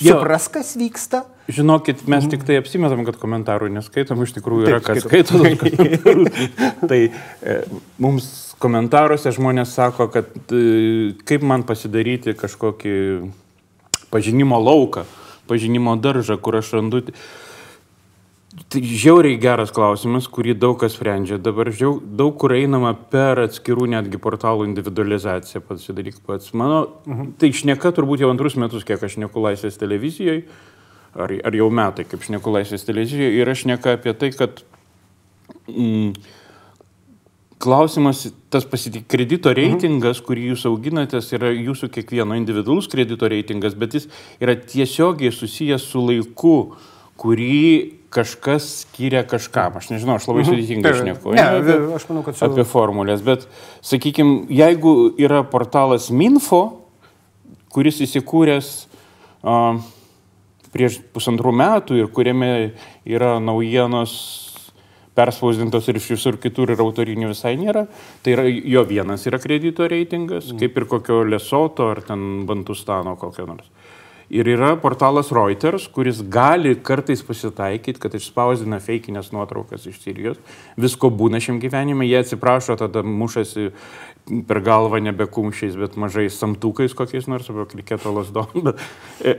Supras, 0.00 0.48
kas 0.52 0.74
vyksta. 0.78 1.24
Žinokit, 1.48 2.04
mes 2.08 2.26
tik 2.28 2.44
tai 2.44 2.58
apsimetam, 2.60 3.04
kad 3.08 3.16
komentarų 3.20 3.70
neskaitom, 3.72 4.20
iš 4.24 4.34
tikrųjų 4.36 4.68
yra, 4.68 4.80
Taip, 4.84 4.88
kas 4.88 5.06
skaito. 5.06 5.40
tai 6.90 7.00
e, 7.08 7.56
mums 8.00 8.28
komentaruose 8.60 9.32
žmonės 9.36 9.72
sako, 9.78 10.10
kad 10.12 10.28
e, 10.52 11.14
kaip 11.28 11.46
man 11.48 11.64
pasidaryti 11.68 12.36
kažkokį 12.36 12.94
pažinimo 14.12 14.60
lauką, 14.60 15.06
pažinimo 15.48 15.96
daržą, 16.00 16.36
kur 16.40 16.60
aš 16.60 16.74
randu. 16.76 17.04
Tai 18.66 18.80
žiauriai 18.82 19.38
geras 19.40 19.70
klausimas, 19.74 20.26
kurį 20.32 20.54
daug 20.58 20.78
kas 20.80 20.96
sprendžia. 20.96 21.38
Dabar 21.40 21.70
žiau, 21.70 21.98
daug 22.00 22.34
kur 22.40 22.54
einama 22.56 22.90
per 23.12 23.44
atskirų 23.44 23.86
netgi 23.92 24.18
portalų 24.22 24.66
individualizaciją, 24.66 25.62
pats 25.68 25.86
dalyk 25.94 26.18
pats. 26.26 26.50
Mano, 26.56 26.80
mhm. 27.06 27.36
tai 27.38 27.52
šneka 27.54 27.92
turbūt 27.94 28.24
jau 28.24 28.32
antrus 28.32 28.58
metus, 28.58 28.86
kiek 28.88 29.04
aš 29.04 29.18
neku 29.22 29.44
laisvės 29.44 29.78
televizijoje, 29.80 30.42
ar, 31.14 31.36
ar 31.38 31.58
jau 31.60 31.68
metai, 31.70 32.08
kaip 32.08 32.24
šneku 32.26 32.56
laisvės 32.56 32.88
televizijoje, 32.88 33.36
ir 33.38 33.52
aš 33.52 33.62
šneka 33.66 33.94
apie 33.98 34.16
tai, 34.18 34.32
kad 34.36 34.64
mm, 35.70 36.16
klausimas, 37.62 38.26
tas 38.50 38.66
pasitik 38.68 39.06
kredito 39.12 39.52
mhm. 39.52 39.60
reitingas, 39.60 40.18
mhm. 40.18 40.26
kurį 40.26 40.48
jūs 40.50 40.66
auginatės, 40.72 41.30
yra 41.36 41.52
jūsų 41.54 41.92
kiekvieno 41.94 42.36
individualus 42.40 42.90
kredito 42.90 43.30
reitingas, 43.30 43.78
bet 43.78 44.00
jis 44.00 44.10
yra 44.42 44.58
tiesiogiai 44.58 45.30
susijęs 45.36 45.86
su 45.92 46.02
laiku, 46.08 46.58
kurį 47.18 47.97
kažkas 48.14 48.66
skiria 48.82 49.22
kažkam. 49.28 49.76
Aš 49.80 49.90
nežinau, 49.92 50.16
aš 50.18 50.28
labai 50.30 50.44
mhm. 50.44 50.50
sudėtingai 50.50 50.94
šneku. 51.02 51.36
Ne, 51.36 51.44
apie, 51.60 51.76
aš 51.98 52.08
manau, 52.10 52.24
kad 52.26 52.38
su... 52.38 52.46
Apie 52.48 52.64
formulės, 52.68 53.22
bet, 53.24 53.46
sakykime, 53.84 54.46
jeigu 54.52 54.94
yra 55.20 55.42
portalas 55.48 56.08
Minfo, 56.14 56.62
kuris 57.74 58.00
įsikūręs 58.06 58.72
uh, 59.44 59.80
prieš 60.72 61.00
pusantrų 61.14 61.52
metų 61.60 61.98
ir 62.00 62.12
kuriame 62.12 62.52
yra 63.08 63.36
naujienos 63.42 64.14
perspausdintos 65.18 65.88
ir 65.90 65.98
iš 65.98 66.12
visur 66.14 66.38
kitur 66.38 66.70
ir 66.70 66.80
autorinių 66.82 67.32
visai 67.32 67.56
nėra, 67.58 67.86
tai 68.22 68.36
yra 68.36 68.44
jo 68.46 68.84
vienas 68.86 69.26
yra 69.26 69.40
kredito 69.42 69.88
reitingas, 69.90 70.52
mm. 70.52 70.60
kaip 70.62 70.78
ir 70.78 70.86
kokio 70.90 71.24
Lesoto 71.26 71.88
ar 71.90 72.04
ten 72.06 72.44
Bantustano 72.46 73.16
kokio 73.18 73.48
nors. 73.48 73.66
Ir 74.28 74.44
yra 74.52 74.74
portalas 74.76 75.30
Reuters, 75.32 75.86
kuris 75.88 76.18
gali 76.28 76.74
kartais 76.84 77.22
pasitaikyti, 77.24 77.96
kad 78.02 78.12
išspausdina 78.18 78.76
feikinės 78.84 79.30
nuotraukas 79.32 79.86
iš 79.88 80.02
Sirijos. 80.02 80.40
Visko 80.76 81.08
būna 81.08 81.40
šiam 81.40 81.56
gyvenime, 81.62 82.04
jie 82.04 82.20
atsiprašo, 82.20 82.76
tada 82.76 83.00
mušasi 83.00 83.70
per 84.48 84.60
galvą 84.66 85.00
nebe 85.00 85.24
kumščiais, 85.32 85.78
bet 85.80 85.96
mažais 85.96 86.36
samtukais 86.36 86.92
kokiais 86.96 87.30
nors, 87.32 87.48
arba 87.48 87.64
kliketo 87.70 88.12
lasdom. 88.12 88.74
E, 89.24 89.32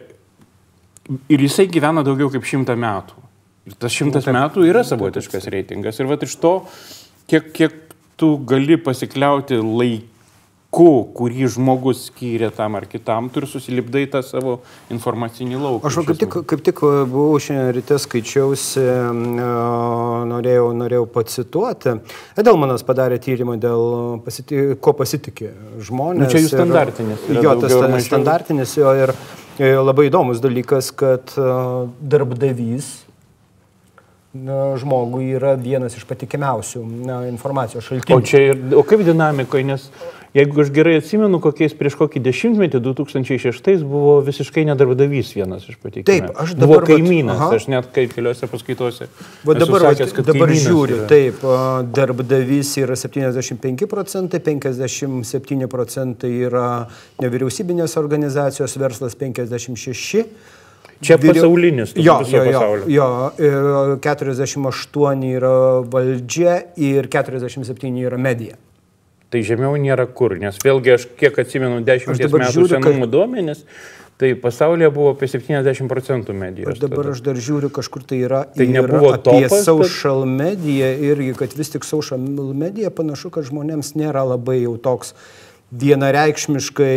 ir 1.29 1.45
jisai 1.45 1.69
gyvena 1.69 2.01
daugiau 2.05 2.33
kaip 2.33 2.49
šimtą 2.49 2.73
metų. 2.79 3.21
Ir 3.69 3.77
tas 3.77 3.93
šimtas 3.93 4.25
metų 4.25 4.65
yra 4.65 4.81
savotiškas 4.87 5.45
reitingas. 5.53 6.01
Ir 6.01 6.09
va 6.09 6.17
iš 6.25 6.33
to, 6.41 6.55
kiek, 7.29 7.53
kiek 7.53 7.77
tu 8.17 8.33
gali 8.49 8.79
pasikliauti 8.81 9.61
laik 9.61 10.08
laiku, 10.69 11.09
kurį 11.13 11.47
žmogus 11.49 12.09
skyrė 12.09 12.51
tam 12.55 12.75
ar 12.75 12.85
kitam, 12.85 13.29
tu 13.29 13.41
ir 13.41 13.47
susilipdai 13.47 14.07
tą 14.07 14.21
savo 14.21 14.61
informacinį 14.89 15.57
lauką. 15.57 15.87
Aš 15.87 16.05
kaip 16.05 16.19
tik, 16.19 16.45
kaip 16.45 16.61
tik 16.63 16.81
e, 16.83 17.05
buvau 17.05 17.39
šiandien 17.39 17.73
ryte 17.73 17.97
skaičiausi, 17.97 18.79
e, 18.79 19.47
norėjau, 20.29 20.73
norėjau 20.73 21.07
pacituoti. 21.07 21.97
Edelmanas 22.37 22.83
padarė 22.83 23.19
tyrimą 23.19 23.57
dėl 23.59 24.21
pasiti, 24.23 24.75
ko 24.79 24.93
pasitikė 24.93 25.51
žmonės. 25.81 26.23
Nu, 26.23 26.29
čia 26.29 26.43
jų 26.43 26.53
standartinis. 26.53 27.27
Ir, 27.29 27.41
jo, 27.43 27.57
tas 27.59 28.05
standartinis 28.05 28.77
jo 28.77 28.93
ir 28.95 29.13
e, 29.57 29.73
labai 29.75 30.09
įdomus 30.09 30.41
dalykas, 30.43 30.91
kad 30.93 31.33
darbdavys 31.99 33.09
žmogui 34.29 35.31
yra 35.33 35.55
vienas 35.57 35.95
iš 35.97 36.03
patikimiausių 36.05 36.83
na, 36.85 37.15
informacijos 37.31 37.87
šaltinių. 37.87 38.13
O, 38.13 38.21
čia 38.21 38.41
ir, 38.51 38.59
o 38.77 38.83
kaip 38.85 39.01
dinamikoje, 39.01 39.65
nes 39.65 39.87
Jeigu 40.33 40.61
aš 40.61 40.69
gerai 40.69 40.99
atsimenu, 40.99 41.39
kokiais 41.41 41.73
prieš 41.73 41.95
kokį 41.97 42.21
dešimtmetį, 42.27 42.77
2006 42.85 43.81
buvo 43.81 44.19
visiškai 44.27 44.61
nedarbdavys 44.67 45.31
vienas 45.33 45.65
iš 45.65 45.79
patikimų. 45.81 46.05
Taip, 46.05 46.27
aš 46.43 46.53
dabar... 46.53 46.83
Buvo 46.85 46.89
kaimynas, 46.91 47.39
vat, 47.39 47.55
aš 47.57 47.65
net 47.73 47.89
kaip 47.95 48.13
keliuose 48.13 48.49
paskaitose. 48.51 49.07
Va 49.47 49.55
dabar, 49.57 49.87
sakęs, 49.87 50.13
vat, 50.13 50.29
dabar 50.29 50.53
žiūriu, 50.53 50.99
yra. 50.99 51.07
taip, 51.09 51.41
darbdavys 51.97 52.75
yra 52.83 52.99
75 52.99 53.89
procentai, 53.89 54.43
57 54.45 55.71
procentai 55.73 56.33
yra 56.45 56.67
nevyriausybinės 57.25 57.97
organizacijos, 57.97 58.77
verslas 58.77 59.17
56. 59.17 60.25
Čia 61.01 61.17
pasaulinis. 61.17 61.97
Jo, 61.97 62.19
jo, 62.29 62.45
jo, 62.85 63.11
jo, 63.41 63.99
48 64.05 65.29
yra 65.33 65.53
valdžia 65.89 66.59
ir 66.77 67.09
47 67.09 68.03
yra 68.05 68.19
medija. 68.21 68.59
Tai 69.29 69.43
žemiau 69.45 69.77
nėra 69.77 70.07
kur, 70.09 70.33
nes 70.41 70.55
vėlgi 70.63 70.95
aš 70.95 71.05
kiek 71.19 71.35
atsimenu 71.37 71.83
10 71.85 72.15
metų 72.17 72.29
žiūriu, 72.49 72.69
senumo 72.71 73.05
kad... 73.05 73.11
duomenis, 73.13 73.59
tai 74.17 74.31
pasaulyje 74.41 74.89
buvo 74.95 75.11
apie 75.13 75.29
70 75.29 75.85
procentų 75.91 76.33
medijos. 76.33 76.73
Aš 76.73 76.81
dabar 76.81 77.03
tada. 77.03 77.13
aš 77.13 77.21
dar 77.27 77.37
žiūriu, 77.37 77.69
kažkur 77.75 78.07
tai 78.09 78.23
yra, 78.25 78.39
tai 78.55 78.65
yra 78.65 78.79
nebuvo 78.79 79.11
apie 79.13 79.43
topas, 79.45 79.67
social 79.67 80.25
bet... 80.25 80.33
media 80.39 80.89
irgi, 81.11 81.35
kad 81.37 81.53
vis 81.59 81.69
tik 81.75 81.85
social 81.85 82.19
media 82.19 82.89
panašu, 82.89 83.29
kad 83.35 83.45
žmonėms 83.51 83.93
nėra 84.01 84.25
labai 84.31 84.63
jau 84.63 84.73
toks 84.81 85.13
vienareikšmiškai 85.69 86.89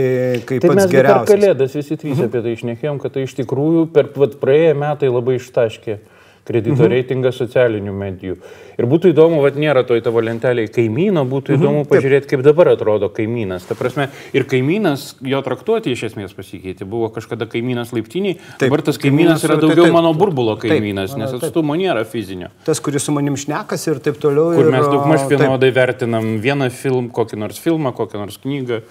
kaip 0.48 0.64
tai 0.64 0.72
pats 0.72 0.88
geriausias. 0.88 1.28
Per 1.28 1.36
kalėdas 1.36 1.76
visi 1.76 2.00
trys 2.00 2.16
mhm. 2.16 2.30
apie 2.30 2.40
tai 2.46 2.56
išnekėjom, 2.56 3.02
kad 3.04 3.12
tai 3.12 3.26
iš 3.28 3.36
tikrųjų 3.42 3.84
per 3.92 4.08
praėję 4.40 4.72
metai 4.80 5.12
labai 5.12 5.36
ištaškė 5.36 6.00
kredito 6.46 6.82
mhm. 6.82 6.90
reitingą 6.90 7.32
socialinių 7.34 7.94
medijų. 7.94 8.36
Ir 8.80 8.88
būtų 8.88 9.12
įdomu, 9.12 9.38
vad 9.44 9.58
nėra 9.60 9.84
toj 9.86 10.00
tavo 10.02 10.22
lentelėje 10.24 10.72
kaimyno, 10.74 11.22
būtų 11.28 11.54
mhm. 11.54 11.60
įdomu 11.60 11.82
pažiūrėti, 11.90 12.30
kaip 12.32 12.42
dabar 12.46 12.72
atrodo 12.72 13.10
kaimynas. 13.12 13.66
Ta 13.68 13.76
prasme, 13.78 14.08
ir 14.34 14.46
kaimynas, 14.48 15.12
jo 15.28 15.42
traktuoti 15.44 15.92
iš 15.94 16.06
esmės 16.10 16.34
pasikeitė. 16.34 16.88
Buvo 16.88 17.12
kažkada 17.14 17.46
kaimynas 17.50 17.92
laiptiniai, 17.94 18.40
dabar 18.62 18.82
tas 18.86 18.98
kaimynas 19.02 19.44
yra 19.46 19.60
daugiau 19.60 19.86
taip, 19.86 19.94
mano 19.94 20.14
burbulo 20.18 20.56
kaimynas, 20.62 21.14
taip, 21.14 21.22
nes 21.22 21.36
atstumo 21.38 21.76
taip. 21.76 21.84
nėra 21.84 22.04
fizinio. 22.08 22.50
Tas, 22.66 22.82
kuris 22.82 23.06
su 23.06 23.14
manim 23.14 23.38
šnekas 23.38 23.86
ir 23.92 24.02
taip 24.02 24.18
toliau. 24.22 24.56
Kur 24.56 24.66
ir, 24.66 24.74
mes 24.74 24.88
daug 24.88 25.06
maž 25.10 25.28
vienodai 25.30 25.70
taip. 25.70 25.78
vertinam 25.78 26.36
vieną 26.42 26.72
film, 26.74 27.10
kokį 27.14 27.42
nors 27.44 27.62
filmą, 27.62 27.94
kokią 27.96 28.24
nors 28.24 28.40
knygą. 28.42 28.82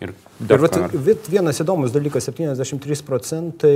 Ir, 0.00 0.14
ir 0.46 0.62
vat, 0.62 0.76
vat, 0.96 1.26
vienas 1.28 1.58
įdomus 1.60 1.92
dalykas, 1.92 2.30
73 2.30 3.02
procentai 3.04 3.74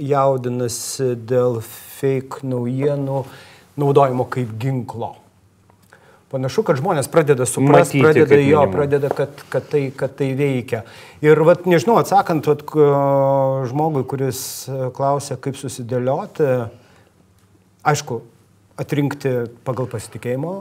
jaudinasi 0.00 1.10
dėl 1.28 1.60
fake 2.02 2.42
naujienų 2.46 3.22
naudojimo 3.80 4.26
kaip 4.32 4.52
ginklo. 4.60 5.14
Panašu, 6.32 6.64
kad 6.64 6.78
žmonės 6.80 7.10
pradeda 7.12 7.44
suprasti, 7.44 8.00
pradeda 8.00 8.38
jo, 8.40 8.62
pradeda, 8.72 9.10
kad, 9.12 9.42
kad, 9.52 9.66
tai, 9.68 9.82
kad 9.96 10.14
tai 10.16 10.30
veikia. 10.36 10.80
Ir, 11.24 11.40
vat, 11.44 11.66
nežinau, 11.68 11.98
atsakant 12.00 12.48
vat, 12.48 12.64
žmogui, 13.68 14.06
kuris 14.08 14.40
klausia, 14.96 15.36
kaip 15.36 15.60
susidėlioti, 15.60 16.48
aišku, 17.92 18.22
atrinkti 18.80 19.34
pagal 19.66 19.90
pasitikėjimo 19.92 20.54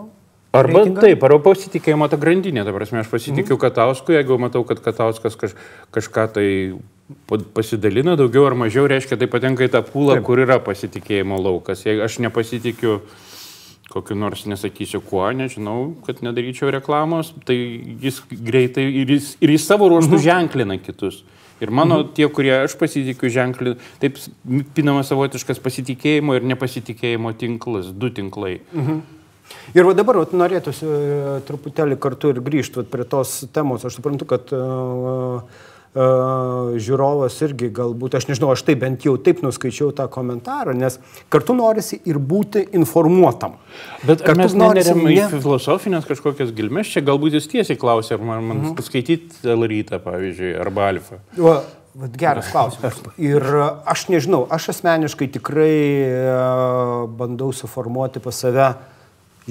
Arba 0.52 0.82
reitingą? 0.82 1.00
taip, 1.00 1.22
arba 1.24 1.40
pasitikėjimo 1.46 2.08
tą 2.12 2.18
grandinę. 2.20 2.66
Ta 2.68 2.74
prasme, 2.76 3.00
aš 3.00 3.08
pasitikiu 3.12 3.56
mm. 3.56 3.62
Katausku, 3.62 4.12
jeigu 4.18 4.36
matau, 4.42 4.66
kad 4.68 4.82
Katauskas 4.84 5.38
kaž, 5.40 5.56
kažką 5.96 6.26
tai 6.36 6.48
pasidalina 7.56 8.16
daugiau 8.20 8.46
ar 8.50 8.56
mažiau, 8.58 8.88
reiškia, 8.90 9.18
tai 9.20 9.28
patenka 9.32 9.66
į 9.66 9.72
tą 9.74 9.84
pūlą, 9.88 10.20
taip. 10.20 10.28
kur 10.28 10.42
yra 10.44 10.60
pasitikėjimo 10.64 11.40
laukas. 11.42 11.86
Jeigu 11.88 12.06
aš 12.06 12.20
nepasitikiu 12.26 13.00
kokiu 13.92 14.16
nors, 14.16 14.46
nesakysiu 14.48 15.02
kuo, 15.04 15.26
nežinau, 15.36 15.92
kad 16.06 16.22
nedaryčiau 16.24 16.72
reklamos, 16.72 17.34
tai 17.48 17.58
jis 18.02 18.22
greitai 18.32 18.88
ir 19.02 19.16
jis, 19.18 19.34
ir 19.44 19.52
jis 19.52 19.68
savo 19.68 19.90
ruoštų 19.92 20.16
mhm. 20.16 20.26
ženklina 20.26 20.80
kitus. 20.82 21.22
Ir 21.62 21.70
mano 21.70 22.00
mhm. 22.02 22.14
tie, 22.18 22.26
kurie 22.34 22.54
aš 22.64 22.78
pasitikiu 22.80 23.30
ženklį, 23.34 23.76
taip 24.02 24.18
pinama 24.76 25.04
savotiškas 25.06 25.62
pasitikėjimo 25.62 26.40
ir 26.40 26.48
nepasitikėjimo 26.54 27.36
tinklas, 27.38 27.92
du 27.94 28.10
tinklai. 28.14 28.60
Mhm. 28.72 29.02
Ir 29.76 29.84
va 29.84 29.92
dabar 29.96 30.22
vat, 30.22 30.32
norėtųsi 30.36 30.88
e, 30.88 31.34
truputėlį 31.48 31.98
kartu 32.00 32.32
ir 32.32 32.40
grįžti 32.44 32.86
prie 32.88 33.04
tos 33.08 33.42
temos. 33.52 33.84
Aš 33.84 33.98
suprantu, 34.00 34.24
kad 34.30 34.52
uh, 34.56 35.44
žiūrovas 35.92 37.36
irgi 37.44 37.68
galbūt, 37.76 38.16
aš 38.16 38.30
nežinau, 38.30 38.54
aš 38.54 38.64
tai 38.68 38.78
bent 38.80 39.04
jau 39.04 39.18
taip 39.20 39.42
nuskaičiau 39.44 39.92
tą 39.96 40.06
komentarą, 40.12 40.72
nes 40.78 40.96
kartu 41.32 41.56
norisi 41.58 42.00
ir 42.08 42.16
būti 42.16 42.64
informuotam. 42.80 43.58
Bet 44.08 44.24
kartu 44.24 44.40
mes 44.40 44.56
norėsim 44.56 45.04
ne... 45.04 45.18
į 45.18 45.42
filosofinės 45.44 46.08
kažkokias 46.08 46.56
gilmes, 46.56 46.88
čia 46.94 47.04
galbūt 47.04 47.36
jūs 47.36 47.52
tiesiai 47.52 47.80
klausė, 47.80 48.16
ar 48.16 48.24
man, 48.24 48.48
man 48.48 48.64
mhm. 48.64 48.88
skaityti 48.88 49.52
L-rytą, 49.52 50.00
pavyzdžiui, 50.06 50.56
arba 50.64 50.90
Alfa. 50.94 51.22
Va, 51.36 51.60
Vat 51.92 52.14
geras 52.16 52.48
klausimas. 52.54 53.02
Ir 53.20 53.44
aš 53.84 54.06
nežinau, 54.08 54.46
aš 54.48 54.70
asmeniškai 54.72 55.28
tikrai 55.34 55.74
bandau 57.20 57.50
suformuoti 57.52 58.24
pas 58.24 58.38
save 58.40 58.70
uh, 58.70 58.91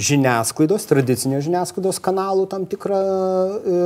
žiniasklaidos, 0.00 0.86
tradicinės 0.90 1.44
žiniasklaidos 1.46 2.00
kanalų 2.02 2.46
tam 2.50 2.64
tikrą 2.70 3.00
e, 3.00 3.82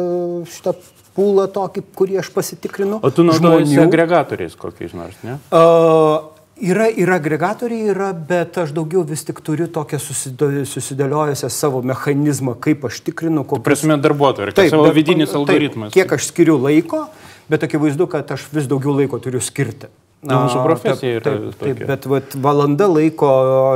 šitą 0.50 0.74
pūlą 1.14 1.48
tokį, 1.54 1.84
kurį 1.94 2.20
aš 2.22 2.30
pasitikrinu. 2.34 3.00
O 3.04 3.10
tu 3.14 3.26
naudojiesi 3.26 3.80
agregatoriais 3.82 4.56
kokiais 4.58 4.94
nors, 4.96 5.18
ne? 5.26 5.40
Uh, 5.50 6.30
Yra, 6.54 6.84
yra 6.86 7.16
agregatoriai, 7.18 7.88
yra, 7.90 8.12
bet 8.14 8.54
aš 8.62 8.70
daugiau 8.76 9.00
vis 9.02 9.24
tik 9.26 9.40
turiu 9.42 9.66
tokią 9.74 9.98
susidėliojusią 9.98 11.48
savo 11.50 11.80
mechanizmą, 11.82 12.54
kaip 12.62 12.86
aš 12.86 13.00
tikrinu, 13.08 13.42
kokius... 13.42 13.64
Prasme 13.66 13.96
darbuotojai, 13.98 14.54
tai 14.54 14.68
savo 14.70 14.86
vidinis 14.94 15.34
algoritmas. 15.34 15.90
Taip, 15.90 15.98
kiek 15.98 16.14
aš 16.14 16.28
skiriu 16.30 16.54
laiko, 16.62 17.08
bet 17.50 17.66
akivaizdu, 17.66 18.06
kad 18.12 18.30
aš 18.36 18.46
vis 18.54 18.70
daugiau 18.70 18.94
laiko 19.00 19.18
turiu 19.18 19.42
skirti 19.42 19.90
Na, 20.24 20.40
mūsų 20.46 20.64
profesija 20.64 21.20
taip, 21.20 21.20
yra 21.20 21.24
taip, 21.26 21.58
taip, 21.60 21.76
tokia. 21.76 21.88
bet 21.90 22.08
vat, 22.08 22.36
valanda 22.46 22.88
laiko 22.88 23.30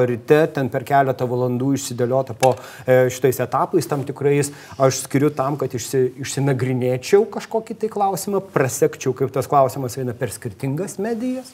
ryte, 0.08 0.40
ten 0.56 0.70
per 0.72 0.86
keletą 0.88 1.28
valandų 1.28 1.74
išsidėliota 1.76 2.36
po 2.38 2.54
e, 2.56 3.06
šitais 3.12 3.42
etapais 3.44 3.88
tam 3.90 4.04
tikrais, 4.08 4.52
aš 4.80 5.02
skiriu 5.04 5.28
tam, 5.34 5.58
kad 5.60 5.76
išsi, 5.76 6.06
išsinagrinėčiau 6.24 7.26
kažkokį 7.36 7.78
tai 7.82 7.92
klausimą, 7.92 8.42
prasekčiau, 8.54 9.12
kaip 9.18 9.34
tas 9.34 9.50
klausimas 9.50 9.98
eina 10.00 10.16
per 10.16 10.32
skirtingas 10.32 10.96
medijas 11.02 11.52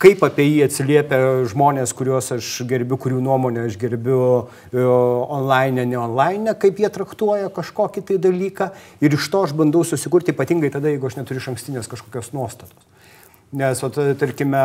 kaip 0.00 0.22
apie 0.24 0.46
jį 0.46 0.60
atsiliepia 0.64 1.18
žmonės, 1.50 1.92
kuriuos 1.96 2.30
aš 2.38 2.46
gerbiu, 2.68 2.96
kurių 3.00 3.18
nuomonę 3.24 3.66
aš 3.68 3.76
gerbiu 3.80 4.20
e, 4.72 4.80
online, 4.80 5.84
ne 5.90 5.98
online, 6.00 6.54
kaip 6.60 6.80
jie 6.80 6.88
traktuoja 6.92 7.50
kažkokį 7.52 8.06
tai 8.08 8.16
dalyką. 8.22 8.70
Ir 9.04 9.16
iš 9.18 9.28
to 9.32 9.44
aš 9.44 9.52
bandau 9.58 9.84
susikurti, 9.84 10.32
ypatingai 10.32 10.72
tada, 10.72 10.88
jeigu 10.92 11.10
aš 11.10 11.20
neturiu 11.20 11.44
šankstinės 11.50 11.90
kažkokios 11.92 12.32
nuostatos. 12.36 12.89
Nes, 13.52 13.80
o, 13.82 13.88
tarkime, 13.90 14.58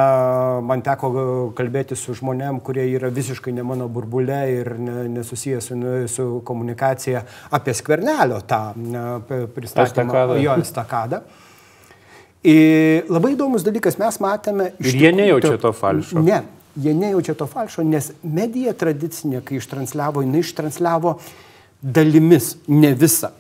man 0.62 0.82
teko 0.86 1.10
kalbėti 1.58 1.96
su 1.98 2.14
žmonėm, 2.14 2.60
kurie 2.62 2.84
yra 2.94 3.10
visiškai 3.10 3.50
ne 3.58 3.64
mano 3.66 3.88
burbulė 3.90 4.42
ir 4.60 4.68
ne, 4.78 4.98
nesusijęs 5.16 5.72
su, 5.72 5.78
su 6.14 6.26
komunikacija 6.46 7.24
apie 7.58 7.74
skvernelio 7.74 8.44
tą 8.46 8.60
pristatymą. 9.56 9.88
Estakadą. 9.90 10.36
Jo, 10.44 10.58
estakadą. 10.62 11.22
Ir 12.46 13.10
labai 13.10 13.32
įdomus 13.34 13.66
dalykas, 13.66 13.98
mes 13.98 14.20
matėme... 14.22 14.68
Ir 14.78 14.92
jie 14.92 14.94
tikrųjų 15.00 15.16
nejaučia 15.18 15.56
to- 15.56 15.64
to 15.66 15.72
falšo. 15.74 16.22
Ne, 16.22 16.44
jie 16.78 16.94
nejaučia 16.94 17.34
to 17.40 17.48
falšo, 17.50 17.82
nes 17.90 18.12
medija 18.22 18.76
tradicinė, 18.78 19.42
kai 19.42 19.58
ištransliavo, 19.58 20.22
jinai 20.22 20.44
ištransliavo 20.46 21.16
dalimis, 21.82 22.52
ne 22.70 22.94
visą. 22.94 23.32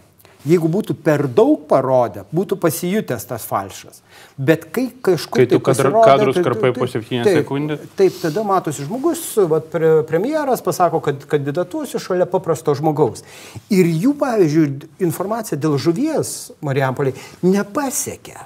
Jeigu 0.45 0.69
būtų 0.69 0.93
per 1.01 1.25
daug 1.25 1.63
parodę, 1.69 2.25
būtų 2.35 2.59
pasijutęs 2.61 3.25
tas 3.25 3.47
falšas. 3.49 4.01
Bet 4.37 4.67
kai 4.73 4.87
kažkur... 5.01 5.41
Kai 5.41 5.47
tu 5.49 5.57
tai 5.57 5.63
pasirodė, 5.71 6.05
kadrus 6.05 6.37
tai- 6.37 6.43
karpai 6.45 6.71
po 6.75 6.85
tai- 6.85 6.91
septynias 6.93 7.25
taip, 7.25 7.39
sekundės? 7.41 7.85
Taip, 7.97 8.19
tada 8.21 8.43
matosi 8.45 8.85
žmogus, 8.85 9.23
vat, 9.49 9.69
pre, 9.73 9.91
premjeras 10.05 10.61
pasako, 10.65 11.01
kad 11.01 11.25
kandidatuosiu 11.31 12.01
šalia 12.03 12.29
paprasto 12.29 12.75
žmogaus. 12.77 13.25
Ir 13.73 13.89
jų, 13.89 14.13
pavyzdžiui, 14.21 14.67
informacija 15.07 15.57
dėl 15.57 15.79
žuvies 15.81 16.35
Marijampoliai 16.61 17.17
nepasiekia. 17.41 18.45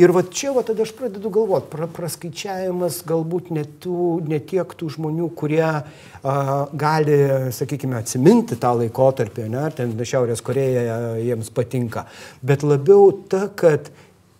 Ir 0.00 0.08
va 0.16 0.22
čia 0.24 0.54
va 0.56 0.62
tada 0.64 0.86
aš 0.86 0.94
pradedu 0.96 1.28
galvoti, 1.28 1.68
pra, 1.68 1.84
praskaičiavimas 1.84 3.02
galbūt 3.04 3.50
ne, 3.52 3.66
tų, 3.84 4.22
ne 4.24 4.38
tiek 4.40 4.70
tų 4.78 4.88
žmonių, 4.94 5.26
kurie 5.36 5.66
a, 5.68 5.82
gali, 6.72 7.18
sakykime, 7.52 7.98
atsiminti 8.00 8.56
tą 8.56 8.70
laikotarpį, 8.78 9.50
ne, 9.52 9.60
ar 9.66 9.76
ten 9.76 9.92
Šiaurės 9.92 10.40
Koreja 10.44 10.96
jiems 11.20 11.52
patinka, 11.52 12.06
bet 12.40 12.64
labiau 12.64 13.10
ta, 13.28 13.50
kad 13.52 13.92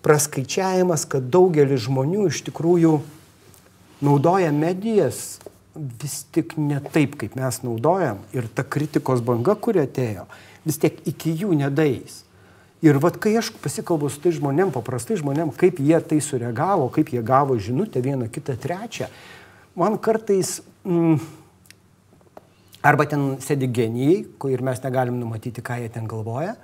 praskaičiavimas, 0.02 1.04
kad 1.12 1.28
daugelis 1.28 1.84
žmonių 1.84 2.30
iš 2.30 2.42
tikrųjų 2.48 2.96
naudoja 4.02 4.50
medijas 4.56 5.36
vis 5.76 6.22
tik 6.32 6.56
ne 6.56 6.80
taip, 6.92 7.16
kaip 7.20 7.36
mes 7.38 7.60
naudojam. 7.64 8.24
Ir 8.32 8.48
ta 8.48 8.64
kritikos 8.64 9.22
banga, 9.24 9.54
kuri 9.56 9.84
atėjo, 9.84 10.26
vis 10.64 10.80
tiek 10.80 10.98
iki 11.08 11.36
jų 11.44 11.54
nedais. 11.60 12.22
Ir 12.82 12.98
vad, 12.98 13.18
kai 13.22 13.36
aš 13.38 13.52
pasikalbu 13.62 14.08
su 14.10 14.18
tai 14.24 14.32
žmonėm, 14.34 14.72
paprastai 14.74 15.14
žmonėm, 15.20 15.52
kaip 15.54 15.78
jie 15.78 16.00
tai 16.02 16.18
sureagavo, 16.24 16.88
kaip 16.94 17.12
jie 17.14 17.22
gavo 17.22 17.54
žinutę 17.54 18.02
vieną, 18.02 18.26
kitą, 18.32 18.58
trečią, 18.58 19.10
man 19.78 20.00
kartais... 20.02 20.60
Mm, 20.84 21.20
Arba 22.82 23.04
ten 23.06 23.36
sėdi 23.38 23.68
genijai, 23.70 24.24
ko 24.42 24.48
ir 24.50 24.58
mes 24.66 24.80
negalim 24.82 25.14
numatyti, 25.14 25.62
ką 25.62 25.76
jie 25.78 25.90
ten 25.94 26.08
galvoja, 26.10 26.56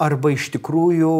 arba 0.00 0.30
iš 0.32 0.46
tikrųjų 0.54 1.10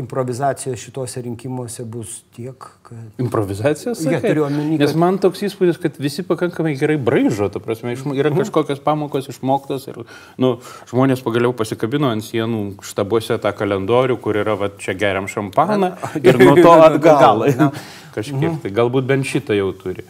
improvizacijos 0.00 0.80
šituose 0.80 1.20
rinkimuose 1.26 1.84
bus 1.84 2.22
tiek, 2.36 2.56
kad... 2.86 3.02
Improvizacija, 3.20 3.92
Jie 4.00 4.20
turiu 4.22 4.46
omeny, 4.46 4.78
Nes 4.80 4.94
kad- 4.94 5.00
man 5.02 5.18
toks 5.20 5.42
įspūdis, 5.44 5.76
kad 5.82 5.98
visi 6.00 6.24
pakankamai 6.24 6.72
gerai 6.80 6.96
braižo, 6.96 7.50
ta 7.52 7.60
prasme, 7.60 7.92
išmo- 7.96 8.16
yra 8.16 8.30
Mhm. 8.32 8.40
kažkokios 8.40 8.80
pamokos 8.84 9.28
išmoktos 9.28 9.88
ir 9.92 10.00
nu, 10.38 10.54
žmonės 10.90 11.20
pagaliau 11.22 11.52
pasikabino 11.52 12.08
ant 12.08 12.24
sienų 12.24 12.80
štabuose 12.80 13.36
tą 13.38 13.52
kalendorių, 13.52 14.16
kur 14.20 14.34
yra 14.40 14.56
va, 14.56 14.70
čia 14.78 14.94
geriam 14.96 15.28
šampaną 15.28 15.92
ir 16.24 16.38
nuo 16.44 16.56
to 16.56 16.72
atgal. 16.72 17.44
Kažkiek, 18.18 18.56
tai 18.62 18.70
galbūt 18.74 19.04
bent 19.06 19.28
šitą 19.28 19.54
jau 19.54 19.68
turi. 19.76 20.02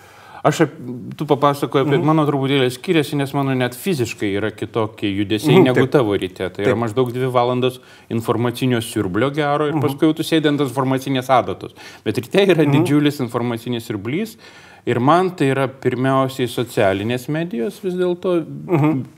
Aš, 0.45 0.62
tu 1.16 1.26
papasakoji, 1.26 1.85
Mhm. 1.85 1.90
bet 1.90 2.04
mano 2.04 2.25
truputėlį 2.26 2.71
skiriasi, 2.71 3.16
nes 3.16 3.33
mano 3.35 3.54
net 3.54 3.75
fiziškai 3.75 4.30
yra 4.38 4.50
kitokie 4.54 5.11
judesiai 5.11 5.57
Mhm, 5.59 5.64
negu 5.66 5.87
taip. 5.87 5.90
tavo 5.90 6.14
ryte. 6.16 6.49
Tai 6.52 6.64
yra 6.64 6.75
Taip. 6.75 6.78
maždaug 6.78 7.11
dvi 7.12 7.26
valandos 7.33 7.80
informacinio 8.09 8.78
siurblio 8.80 9.30
gero 9.35 9.66
ir 9.66 9.75
paskui 9.83 10.07
jau 10.09 10.14
tu 10.14 10.23
sėdi 10.23 10.47
ant 10.47 10.59
tos 10.59 10.71
informacinės 10.71 11.28
adatos. 11.28 11.73
Bet 12.04 12.16
ryte 12.18 12.47
yra 12.47 12.64
didžiulis 12.64 13.18
informacinis 13.20 13.87
siurblys. 13.90 14.37
Ir 14.87 15.01
man 15.01 15.31
tai 15.37 15.51
yra 15.53 15.66
pirmiausiai 15.68 16.46
socialinės 16.48 17.29
medijos 17.29 17.81
vis 17.83 17.94
dėlto. 17.94 18.46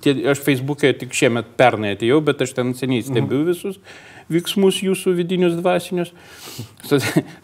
Tie- 0.01 0.27
Aš 0.27 0.41
Facebook'e 0.41 0.99
tik 0.99 1.11
šiemet 1.11 1.45
pernai 1.57 1.97
atėjau, 1.97 2.25
bet 2.25 2.39
aš 2.41 2.55
ten 2.55 2.73
seniai 2.75 3.03
stebiu 3.05 3.45
visus 3.45 3.79
veiksmus 4.31 4.81
jūsų 4.85 5.15
vidinius 5.19 5.57
dvasinius. 5.59 6.13
So, 6.87 7.01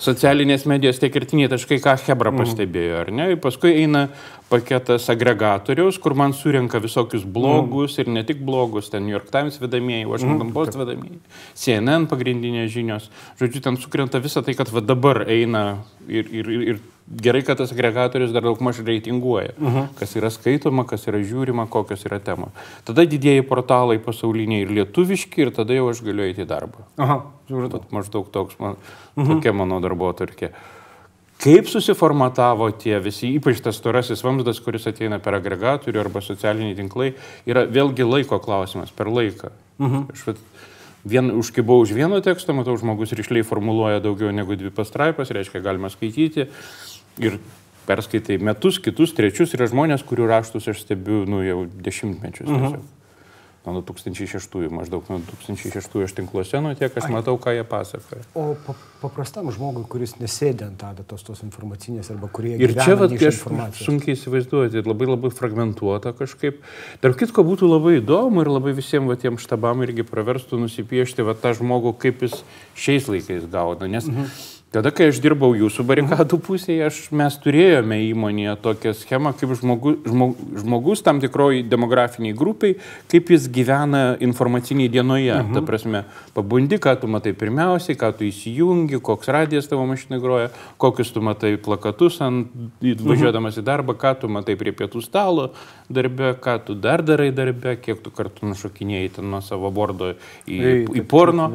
socialinės 0.09 0.66
medijos 0.70 1.01
tie 1.03 1.11
kertiniai 1.12 1.51
taškai, 1.53 1.81
ką 1.85 1.96
Hebra 2.07 2.33
pastebėjo, 2.35 3.03
ar 3.05 3.12
ne? 3.14 3.31
Ir 3.35 3.40
paskui 3.42 3.75
eina 3.83 4.07
paketas 4.48 5.09
agregatoriaus, 5.11 5.98
kur 5.98 6.14
man 6.14 6.35
surenka 6.37 6.78
visokius 6.82 7.24
blogus 7.26 7.98
ir 7.98 8.09
ne 8.09 8.22
tik 8.26 8.44
blogus, 8.46 8.90
ten 8.90 9.02
New 9.02 9.14
York 9.14 9.30
Times 9.35 9.59
vedamieji, 9.61 10.06
Washington 10.06 10.52
Post 10.54 10.78
vedamieji, 10.78 11.18
CNN 11.59 12.06
pagrindinės 12.11 12.70
žinios. 12.70 13.09
Žodžiu, 13.40 13.64
ten 13.64 13.78
sukrenta 13.82 14.22
visą 14.22 14.44
tai, 14.46 14.54
kad 14.59 14.70
va 14.70 14.85
dabar 14.85 15.24
eina 15.26 15.64
ir, 16.06 16.30
ir, 16.30 16.50
ir, 16.50 16.62
ir 16.74 16.78
gerai, 17.22 17.42
kad 17.46 17.59
tas 17.59 17.74
agregatorius 17.74 18.30
dar 18.35 18.46
daug 18.46 18.62
maž 18.62 18.78
reitinguoja, 18.87 19.54
uh 19.59 19.74
-huh. 19.74 19.88
kas 19.98 20.14
yra 20.16 20.30
skaitoma, 20.30 20.87
kas 20.87 21.06
yra 21.06 21.18
žiūrima, 21.18 21.66
kokios 21.68 22.06
yra 22.06 22.18
temos. 22.18 22.50
Tada 22.85 23.04
didieji 23.04 23.42
portalai 23.42 23.98
pasauliniai 23.98 24.62
ir 24.62 24.70
lietuviški 24.70 25.42
ir 25.42 25.50
tada 25.50 25.74
jau 25.74 25.90
aš 25.90 26.02
galiu 26.02 26.22
eiti 26.22 26.42
į 26.42 26.46
darbą. 26.46 26.87
Aha. 26.96 27.22
Vat 27.48 27.92
maždaug 27.92 28.30
toks 28.30 28.59
man, 28.59 28.76
tokia 29.14 29.52
mano 29.52 29.80
darbo 29.80 30.12
turkė. 30.12 30.50
Kaip 31.42 31.68
susiformatavo 31.68 32.70
tie 32.81 32.96
visi, 33.05 33.29
ypač 33.37 33.61
tas 33.64 33.77
storasis 33.77 34.22
vamzdas, 34.25 34.61
kuris 34.64 34.88
ateina 34.88 35.18
per 35.22 35.37
agregatorių 35.37 36.01
arba 36.01 36.22
socialiniai 36.25 36.79
tinklai, 36.79 37.11
yra 37.49 37.66
vėlgi 37.68 38.07
laiko 38.09 38.38
klausimas, 38.42 38.94
per 38.94 39.11
laiką. 39.12 39.53
Mhm. 39.83 40.07
Aš 40.14 40.25
vat, 40.31 40.40
vien, 41.05 41.31
užkibau 41.37 41.83
už 41.85 41.92
vieno 41.96 42.22
teksto, 42.25 42.57
matau, 42.57 42.79
žmogus 42.81 43.12
ryšliai 43.12 43.44
formuluoja 43.44 44.01
daugiau 44.01 44.33
negu 44.33 44.57
dvi 44.57 44.72
pastraipas, 44.75 45.31
reiškia, 45.35 45.61
galima 45.64 45.92
skaityti. 45.92 46.49
Ir 47.20 47.38
perskaitai 47.87 48.40
metus, 48.42 48.81
kitus, 48.83 49.12
trečius, 49.16 49.55
yra 49.57 49.68
žmonės, 49.70 50.05
kurių 50.09 50.27
raštus 50.33 50.72
aš 50.72 50.83
stebiu, 50.87 51.25
nu, 51.29 51.44
jau 51.44 51.64
dešimtmečius. 51.68 52.49
Mhm. 52.49 52.81
Nuo 53.66 53.83
2006, 53.83 54.68
maždaug 54.70 55.09
nuo 55.11 55.18
2006 55.18 55.96
aš 56.05 56.12
tinkluose, 56.14 56.61
nu 56.62 56.70
tiek 56.79 56.94
aš 56.94 57.09
matau, 57.11 57.35
ką 57.42 57.50
jie 57.57 57.64
pasakoja. 57.66 58.22
O 58.38 58.55
pa, 58.62 58.76
paprastam 59.02 59.50
žmogui, 59.50 59.83
kuris 59.90 60.14
nesėdė 60.20 60.68
ant 60.68 60.85
adatos 60.87 61.26
tos 61.26 61.42
informacinės 61.42 62.12
arba 62.14 62.31
kurie... 62.31 62.55
Ir 62.62 62.76
čia 62.79 62.94
iš 62.94 63.42
aš 63.42 63.83
sunkiai 63.83 64.14
įsivaizduoti, 64.14 64.85
labai 64.87 65.11
labai 65.11 65.33
fragmentuota 65.35 66.14
kažkaip. 66.14 66.62
Tarp 67.02 67.18
kitko 67.18 67.42
būtų 67.46 67.70
labai 67.72 67.96
įdomu 67.98 68.44
ir 68.44 68.52
labai 68.55 68.76
visiems 68.79 69.11
va, 69.11 69.18
tiem 69.18 69.40
štabam 69.42 69.83
irgi 69.83 70.07
praverstų 70.07 70.62
nusipiešti 70.62 71.26
va, 71.26 71.35
tą 71.35 71.57
žmogų, 71.59 71.96
kaip 72.07 72.22
jis 72.22 72.38
šiais 72.79 73.11
laikais 73.11 73.50
gauna. 73.50 73.90
Nes 73.90 74.07
mhm. 74.07 74.31
Tada, 74.76 74.92
kai 74.92 75.08
aš 75.10 75.20
dirbau 75.24 75.54
jūsų 75.56 75.84
barikadų 75.88 76.38
pusėje, 76.44 76.88
aš, 76.90 76.98
mes 77.16 77.36
turėjome 77.40 77.98
įmonėje 78.10 78.56
tokią 78.64 78.92
schemą, 78.98 79.32
kaip 79.38 79.54
žmogu, 79.56 79.94
žmog, 80.04 80.42
žmogus 80.60 81.02
tam 81.06 81.22
tikroji 81.22 81.64
demografiniai 81.64 82.36
grupiai, 82.36 82.76
kaip 83.12 83.32
jis 83.32 83.48
gyvena 83.52 84.02
informaciniai 84.20 84.92
dienoje. 84.92 85.32
Mhm. 85.32 85.56
Ta 85.56 85.64
prasme, 85.66 86.04
pabundi, 86.36 86.80
ką 86.82 86.96
tu 87.00 87.10
matai 87.12 87.32
pirmiausiai, 87.38 87.96
ką 87.96 88.12
tu 88.18 88.28
įsijungi, 88.28 89.00
koks 89.00 89.32
radijas 89.32 89.70
tavo 89.70 89.86
mašinai 89.88 90.20
groja, 90.20 90.52
kokius 90.82 91.14
tu 91.14 91.24
matai 91.24 91.54
plakatus 91.56 92.20
ant, 92.26 92.52
važiuodamas 92.82 93.56
į 93.56 93.64
darbą, 93.66 93.96
ką 93.96 94.16
tu 94.20 94.32
matai 94.32 94.58
prie 94.60 94.76
pietų 94.76 95.04
stalo 95.04 95.50
darbe, 95.88 96.34
ką 96.42 96.58
tu 96.66 96.74
dar 96.74 97.02
darai 97.02 97.30
darbe, 97.32 97.76
kiek 97.80 98.00
tu 98.02 98.10
kartu 98.10 98.46
nušokinėjai 98.50 99.10
ten 99.18 99.30
nuo 99.30 99.40
savo 99.44 99.70
bordo 99.74 100.12
į, 100.12 100.56
Ei, 100.56 100.84
į 100.98 101.04
porno. 101.08 101.48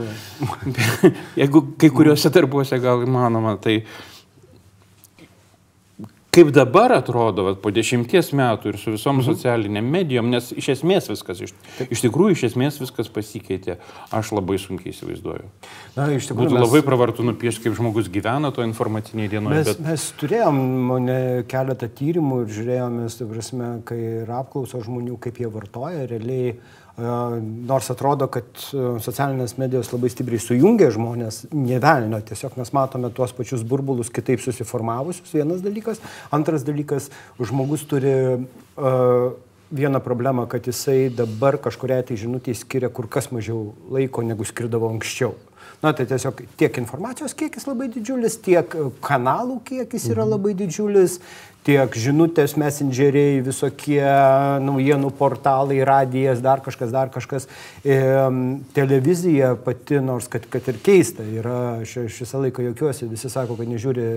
Jeigu 1.39 1.63
kai 1.79 1.91
kuriuose 1.91 2.31
darbuose 2.33 2.79
gal 2.83 3.03
įmanoma, 3.11 3.57
tai 3.61 3.81
kaip 6.31 6.51
dabar 6.55 6.93
atrodo, 6.95 7.43
vat, 7.49 7.59
po 7.63 7.73
dešimties 7.75 8.31
metų 8.37 8.71
ir 8.71 8.77
su 8.79 8.93
visom 8.93 9.17
mhm. 9.19 9.25
socialiniam 9.27 9.87
medijom, 9.91 10.29
nes 10.31 10.51
iš 10.55 10.69
esmės 10.77 11.09
viskas, 11.11 11.41
iš, 11.43 11.53
iš 11.91 12.03
tikrųjų 12.05 12.37
iš 12.37 12.43
esmės 12.51 12.79
viskas 12.79 13.11
pasikeitė, 13.11 13.77
aš 14.15 14.31
labai 14.37 14.55
sunkiai 14.61 14.93
įsivaizduoju. 14.93 15.49
Na, 15.97 16.07
iš 16.15 16.29
tikrųjų, 16.29 16.47
Būtų 16.47 16.55
mes- 16.55 16.67
labai 16.67 16.83
pravartu 16.87 17.25
nupiešti, 17.27 17.65
kaip 17.65 17.75
žmogus 17.79 18.07
gyvena 18.11 18.53
to 18.55 18.63
informacinėje 18.63 19.33
dienoje, 19.35 19.59
Mes, 19.59 19.71
bet 19.73 19.83
mes 19.83 20.07
turėjom 20.21 20.61
ne, 21.03 21.21
keletą 21.51 21.91
tyrimų 21.99 22.45
ir 22.45 22.53
žiūrėjomės, 22.59 23.19
tai 23.19 23.27
prasme, 23.33 23.71
kai 23.87 23.99
yra 24.23 24.39
apklauso 24.45 24.79
žmonių, 24.85 25.19
kaip 25.19 25.43
jie 25.43 25.51
vartoja, 25.51 26.07
realiai 26.07 26.55
Nors 26.99 27.87
atrodo, 27.93 28.27
kad 28.27 28.45
socialinės 29.01 29.55
medijos 29.57 29.91
labai 29.93 30.09
stipriai 30.11 30.41
sujungia 30.43 30.89
žmonės, 30.91 31.45
nevelnio, 31.55 32.19
tiesiog 32.27 32.57
mes 32.59 32.73
matome 32.75 33.09
tuos 33.15 33.31
pačius 33.37 33.63
burbulus 33.67 34.11
kitaip 34.13 34.43
susiformavusius, 34.43 35.31
vienas 35.33 35.63
dalykas. 35.63 36.03
Antras 36.35 36.67
dalykas, 36.67 37.07
žmogus 37.39 37.87
turi 37.87 38.11
uh, 38.35 39.31
vieną 39.71 40.01
problemą, 40.03 40.47
kad 40.51 40.67
jisai 40.67 41.09
dabar 41.15 41.55
kažkuria 41.63 42.01
tai 42.03 42.19
žinutė 42.19 42.53
skiria 42.59 42.91
kur 42.91 43.07
kas 43.07 43.31
mažiau 43.31 43.71
laiko, 43.89 44.25
negu 44.27 44.45
skirdavo 44.45 44.91
anksčiau. 44.91 45.37
Na, 45.81 45.93
tai 45.97 46.05
tiesiog 46.05 46.43
tiek 46.59 46.75
informacijos 46.77 47.33
kiekis 47.37 47.65
labai 47.65 47.87
didžiulis, 47.89 48.35
tiek 48.45 48.75
kanalų 49.01 49.61
kiekis 49.65 50.11
yra 50.11 50.21
mhm. 50.21 50.33
labai 50.35 50.53
didžiulis, 50.59 51.19
tiek 51.65 51.95
žinutės, 51.97 52.55
messengeriai, 52.57 53.41
visokie 53.45 54.01
naujienų 54.65 55.11
portalai, 55.17 55.77
radijas, 55.85 56.41
dar 56.41 56.63
kažkas, 56.65 56.89
dar 56.93 57.11
kažkas. 57.13 57.45
E, 57.85 57.97
televizija 58.73 59.53
pati, 59.61 59.99
nors 60.01 60.29
kad, 60.31 60.47
kad 60.51 60.69
ir 60.71 60.79
keista, 60.81 61.25
yra, 61.25 61.59
aš, 61.83 61.97
visą 62.17 62.41
laiką 62.41 62.65
jokiuosi, 62.71 63.09
visi 63.11 63.29
sako, 63.29 63.59
kad 63.59 63.69
nežiūri 63.69 64.07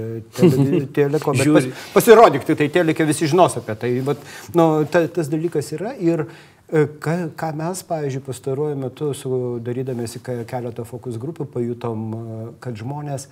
teleko, 0.96 1.36
bet 1.36 1.52
pas, 1.58 1.68
pasirodyk, 1.98 2.48
tai, 2.48 2.56
tai 2.62 2.70
telekė 2.80 3.08
visi 3.12 3.28
žinos 3.28 3.58
apie 3.60 3.76
tai. 3.80 3.92
Bet, 4.08 4.24
nu, 4.56 4.68
ta, 4.88 5.04
tas 5.12 5.28
dalykas 5.32 5.72
yra 5.76 5.92
ir 6.00 6.24
e, 6.24 6.53
ką, 6.74 7.16
ką 7.38 7.50
mes, 7.60 7.82
pavyzdžiui, 7.88 8.24
pastaruoju 8.26 8.78
metu, 8.82 9.10
sudarydamėsi 9.16 10.22
keletą 10.24 10.86
fokus 10.88 11.18
grupių, 11.22 11.48
pajutom, 11.56 12.06
e, 12.14 12.46
kad 12.64 12.78
žmonės 12.80 13.28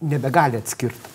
nebegali 0.00 0.60
atskirti, 0.60 1.14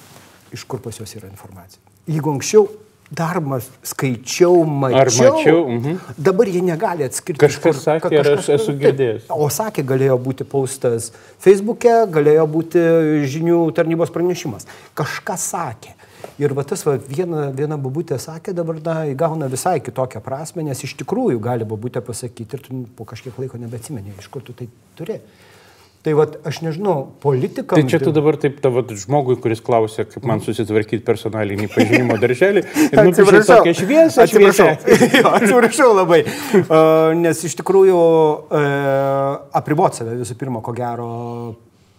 iš 0.55 0.65
kur 0.69 0.81
pas 0.81 0.97
juos 1.01 1.13
yra 1.17 1.29
informacija 1.31 1.85
jeigu 2.07 2.33
anksčiau 2.35 2.67
darbas 3.15 3.67
skaičiau, 3.85 4.63
mačiau, 4.65 4.97
ar 4.97 5.09
mačiau, 5.13 5.59
mhm. 5.69 5.97
dabar 6.17 6.49
jie 6.49 6.61
negali 6.65 7.05
atskirti. 7.05 7.37
Kažkas 7.43 7.83
sakė, 7.83 8.01
ka, 8.01 8.09
kažkas, 8.15 8.39
aš 8.41 8.49
esu 8.55 8.73
girdėjęs. 8.81 9.27
O 9.29 9.49
sakė, 9.53 9.83
galėjo 9.85 10.17
būti 10.25 10.47
paustas 10.49 11.11
Facebook'e, 11.43 11.93
galėjo 12.11 12.47
būti 12.49 12.81
žinių 13.29 13.59
tarnybos 13.77 14.13
pranešimas. 14.13 14.65
Kažkas 14.97 15.45
sakė. 15.53 15.93
Ir 16.41 16.51
va 16.51 16.65
tas 16.67 16.81
va, 16.83 16.97
viena, 16.99 17.47
viena 17.55 17.77
babutė 17.79 18.17
sakė, 18.19 18.51
dabar 18.55 18.81
na, 18.83 18.95
įgauna 19.07 19.47
visai 19.51 19.77
kitokią 19.83 20.19
prasme, 20.23 20.65
nes 20.67 20.81
iš 20.83 20.97
tikrųjų 20.99 21.39
gali 21.43 21.67
babutė 21.67 22.03
pasakyti 22.03 22.57
ir 22.57 22.63
tu 22.65 22.79
po 22.97 23.07
kažkiek 23.07 23.37
laiko 23.39 23.59
nebeatsimeni, 23.61 24.17
iš 24.19 24.27
kur 24.33 24.43
tu 24.43 24.55
tai 24.57 24.67
turi. 24.99 25.21
Tai 26.05 26.13
vat, 26.13 26.35
aš 26.45 26.59
nežinau, 26.61 27.07
politikams. 27.23 27.79
Tai 27.81 27.89
čia 27.89 27.97
tu 27.97 28.11
dabar 28.13 28.35
taip 28.37 28.59
tavo 28.61 28.83
žmogui, 28.85 29.39
kuris 29.41 29.63
klausė, 29.65 30.03
kaip 30.05 30.27
man 30.29 30.43
susitvarkyti 30.45 31.01
personalinį 31.07 31.65
pažinimo 31.73 32.19
darželį. 32.21 32.61
Atsiprašau, 33.01 33.63
tokia 33.63 33.73
šviesa. 33.79 34.27
Atsiprašau, 34.27 34.67
atsiprašau 35.39 35.89
labai. 35.95 36.21
Uh, 36.65 37.11
nes 37.17 37.39
iš 37.45 37.53
tikrųjų 37.59 37.95
uh, 37.95 39.49
apribot 39.55 39.95
save 39.97 40.15
visų 40.17 40.35
pirma, 40.39 40.61
ko 40.65 40.73
gero, 40.75 41.09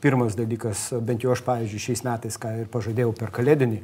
pirmas 0.04 0.36
dalykas, 0.38 0.90
bent 1.04 1.24
jau 1.24 1.32
aš, 1.34 1.42
pavyzdžiui, 1.46 1.82
šiais 1.88 2.04
metais, 2.06 2.36
ką 2.40 2.52
ir 2.62 2.70
pažadėjau 2.72 3.14
per 3.16 3.32
kalėdinį, 3.34 3.80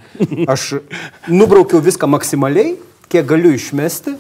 aš 0.52 0.82
nubraukiau 1.30 1.82
viską 1.84 2.10
maksimaliai, 2.10 2.76
kiek 3.12 3.28
galiu 3.28 3.52
išmesti. 3.56 4.16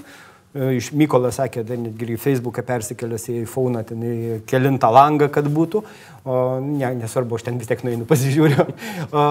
E, 0.52 0.66
iš 0.76 0.90
Mykolas 0.96 1.38
sakė, 1.40 1.62
dar 1.64 1.78
netgi 1.80 2.10
į 2.12 2.18
Facebooką 2.20 2.64
persikėlęs 2.68 3.22
į 3.32 3.36
iPhone, 3.46 3.80
ten 3.88 4.02
į 4.04 4.40
kelintą 4.48 4.90
langą, 4.92 5.30
kad 5.32 5.46
būtų. 5.48 5.80
O, 6.22 6.34
ne, 6.60 6.90
nesvarbu, 6.98 7.38
aš 7.38 7.46
ten 7.46 7.60
vis 7.60 7.70
tiek 7.70 7.80
nueinu 7.86 8.04
pasižiūriu. 8.10 8.66
O, 9.08 9.22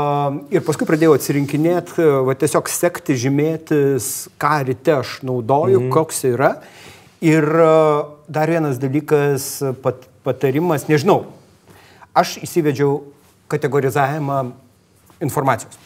ir 0.53 0.65
paskui 0.65 0.87
pradėjau 0.89 1.13
atsirinkinėti, 1.19 2.07
va, 2.25 2.37
tiesiog 2.41 2.71
sekti, 2.73 3.17
žymėtis, 3.21 4.07
ką 4.41 4.55
ryte 4.71 4.97
aš 4.97 5.19
naudoju, 5.27 5.83
mm. 5.83 5.91
koks 5.93 6.25
yra. 6.31 6.55
Ir 7.21 7.45
e, 7.45 7.69
dar 8.33 8.49
vienas 8.49 8.81
dalykas, 8.81 9.51
pat, 9.85 10.09
patarimas, 10.25 10.89
nežinau, 10.89 11.21
aš 12.17 12.37
įsivedžiau 12.45 13.01
kategorizavimą 13.51 14.41
informacijos. 15.21 15.77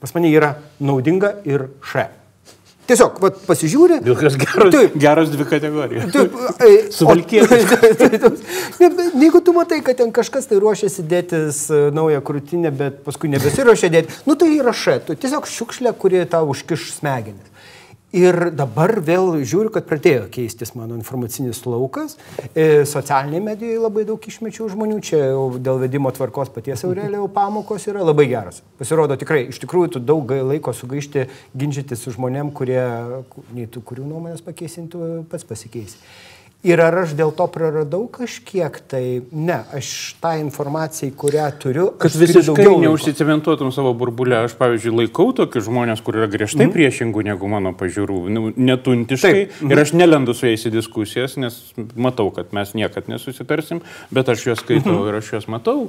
Pas 0.00 0.14
mane 0.16 0.30
yra 0.32 0.54
naudinga 0.80 1.34
ir 1.44 1.68
še. 1.84 2.08
Tiesiog, 2.90 3.20
vat, 3.22 3.36
pasižiūri. 3.46 4.00
Vilkas 4.02 4.34
geros, 4.40 4.72
taip, 4.74 4.94
geros 4.98 5.28
dvi 5.30 5.44
kategorijos. 5.46 6.08
Taip, 6.10 6.32
Suvalkėtas. 6.96 8.40
Jeigu 9.22 9.42
tu 9.46 9.54
matai, 9.54 9.78
kad 9.86 10.00
ten 10.00 10.10
kažkas 10.14 10.50
tai 10.50 10.58
ruošiasi 10.62 11.04
dėtis 11.06 11.60
e, 11.70 11.82
naują 11.94 12.18
krūtinę, 12.26 12.72
bet 12.74 12.98
paskui 13.06 13.30
nebesiruošia 13.30 13.92
dėti, 13.94 14.16
nu 14.26 14.34
tai 14.40 14.50
įrašai, 14.56 14.96
tu 15.06 15.14
tiesiog 15.14 15.46
šiukšlė, 15.46 15.94
kuri 16.02 16.24
tau 16.30 16.50
užkiš 16.50 16.88
smegenis. 16.96 17.70
Ir 18.16 18.48
dabar 18.58 18.96
vėl 19.06 19.36
žiūriu, 19.46 19.70
kad 19.70 19.84
pradėjo 19.86 20.24
keistis 20.34 20.72
mano 20.74 20.96
informacinis 20.98 21.60
laukas. 21.62 22.16
E, 22.58 22.82
socialiniai 22.88 23.42
medijoje 23.44 23.76
labai 23.78 24.02
daug 24.08 24.24
išmečių 24.26 24.66
žmonių, 24.72 24.96
čia 25.06 25.20
dėl 25.62 25.78
vedimo 25.78 26.10
tvarkos 26.10 26.50
paties 26.50 26.82
Aurelio 26.88 27.28
pamokos 27.30 27.86
yra 27.86 28.02
labai 28.02 28.26
geras. 28.32 28.64
Pasirodo 28.80 29.14
tikrai, 29.20 29.44
iš 29.52 29.62
tikrųjų, 29.62 29.92
tu 29.94 30.02
daug 30.02 30.34
laiko 30.50 30.74
sugaišti 30.74 31.28
ginčyti 31.54 31.94
su 31.94 32.10
žmonėm, 32.16 32.50
kurie, 32.50 32.82
nei 33.54 33.70
tu 33.70 33.78
kurių 33.86 34.08
nuomonės 34.08 34.42
pakeisintų, 34.42 35.28
pats 35.30 35.46
pasikeisi. 35.46 36.02
Ir 36.60 36.76
ar 36.84 36.92
aš 37.06 37.14
dėl 37.16 37.30
to 37.32 37.46
praradau 37.48 38.02
kažkiek, 38.12 38.74
tai 38.92 39.22
ne, 39.32 39.62
aš 39.72 40.12
tą 40.20 40.34
informaciją, 40.42 41.14
kurią 41.16 41.46
turiu. 41.62 41.86
Kad 42.02 42.18
visiškai 42.20 42.66
neužsicementuotum 42.82 43.72
savo 43.72 43.94
burbulę, 43.96 44.42
aš, 44.44 44.58
pavyzdžiui, 44.60 44.92
laikau 44.98 45.30
tokius 45.38 45.64
žmonės, 45.70 46.04
kur 46.04 46.20
yra 46.20 46.28
griežtai 46.28 46.66
mm. 46.66 46.74
priešingų 46.76 47.24
negu 47.30 47.48
mano 47.48 47.72
pažiūrų, 47.80 48.20
nu, 48.36 48.44
netuntiškai. 48.60 49.32
Taip. 49.38 49.56
Mm. 49.56 49.72
Ir 49.72 49.84
aš 49.86 49.94
nelendu 49.96 50.36
su 50.36 50.50
jais 50.50 50.68
į 50.68 50.74
diskusijas, 50.76 51.38
nes 51.40 51.56
matau, 51.96 52.28
kad 52.36 52.52
mes 52.52 52.76
niekad 52.76 53.08
nesusitarsim, 53.08 53.80
bet 54.12 54.28
aš 54.28 54.50
juos 54.50 54.60
skaitau 54.60 54.98
mm. 54.98 55.08
ir 55.08 55.20
aš 55.22 55.32
juos 55.38 55.48
matau. 55.48 55.88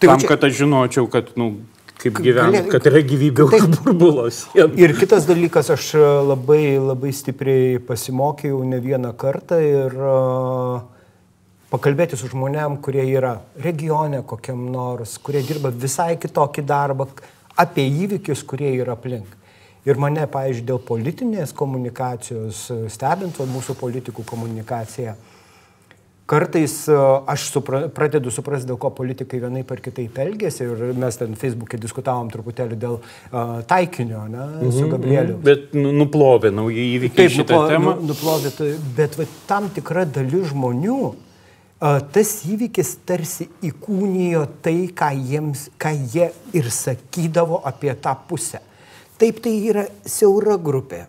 Tai 0.00 0.14
tam, 0.14 0.24
čia... 0.24 0.32
kad 0.32 0.48
aš 0.48 0.56
žinočiau, 0.62 1.12
kad 1.12 1.36
nu, 1.36 1.58
kaip 2.00 2.18
gyvena, 2.22 2.62
kad 2.70 2.86
yra 2.88 3.02
gyvybė 3.06 3.46
už 3.46 3.68
burbulos. 3.76 4.40
Ir 4.56 4.94
kitas 4.98 5.26
dalykas, 5.28 5.70
aš 5.74 5.92
e, 5.98 6.02
labai, 6.30 6.60
labai 6.80 7.12
stipriai 7.16 7.78
pasimokiau 7.86 8.60
ne 8.68 8.80
vieną 8.82 9.12
kartą 9.18 9.58
ir 9.64 9.96
uh, 9.96 10.82
pakalbėti 11.72 12.18
su 12.18 12.30
žmonėm, 12.32 12.78
kurie 12.84 13.04
yra 13.10 13.36
regione 13.64 14.22
kokiam 14.28 14.68
nors, 14.72 15.16
kurie 15.22 15.44
dirba 15.46 15.72
visai 15.72 16.14
kitokį 16.20 16.66
darbą, 16.66 17.08
apie 17.56 17.86
įvykius, 18.04 18.44
kurie 18.46 18.74
yra 18.76 18.96
aplink. 18.98 19.32
Ir 19.86 19.98
mane, 20.02 20.24
pavyzdžiui, 20.26 20.66
dėl 20.66 20.82
politinės 20.82 21.52
komunikacijos, 21.54 22.66
stebint 22.90 23.38
mūsų 23.38 23.76
politikų 23.78 24.24
komunikaciją, 24.26 25.14
uh, 25.14 25.35
Kartais 26.26 26.88
e, 26.90 26.94
aš 27.30 27.44
supra, 27.54 27.84
pradedu 27.94 28.32
suprasti, 28.34 28.66
dėl 28.66 28.78
ko 28.82 28.90
politikai 28.94 29.38
vienai 29.44 29.62
par 29.66 29.78
kitaip 29.82 30.16
elgėsi 30.24 30.64
ir 30.64 30.96
mes 30.98 31.18
ten 31.20 31.36
Facebook'e 31.38 31.78
diskutavom 31.78 32.32
truputėlį 32.32 32.78
dėl 32.82 32.96
uh, 32.98 33.60
taikinio, 33.70 34.24
ne, 34.26 34.40
mm 34.40 34.56
-hmm, 34.56 34.72
su 34.72 34.82
mhm, 34.82 34.90
Gabrieliu. 34.96 35.36
Bet 35.46 35.76
nu, 35.78 35.92
nuplovė 35.94 36.50
naujai 36.50 36.88
įvykiai. 36.96 37.28
Taip, 37.28 37.38
nuplovė, 37.44 37.78
nu, 37.78 37.94
nuplovė, 38.10 38.52
tai, 38.58 38.72
bet 38.96 39.18
va, 39.18 39.28
tam 39.46 39.70
tikra 39.70 40.04
dalis 40.04 40.50
žmonių 40.50 40.98
uh, 41.06 42.00
tas 42.12 42.32
įvykis 42.50 42.96
tarsi 43.06 43.46
įkūnijo 43.70 44.46
tai, 44.66 44.78
ką, 44.90 45.12
jiems, 45.30 45.68
ką 45.78 45.94
jie 46.14 46.32
ir 46.52 46.70
sakydavo 46.70 47.62
apie 47.62 47.94
tą 47.94 48.16
pusę. 48.28 48.64
Taip 49.16 49.38
tai 49.44 49.54
yra 49.70 49.86
siaura 50.04 50.58
grupė 50.58 51.06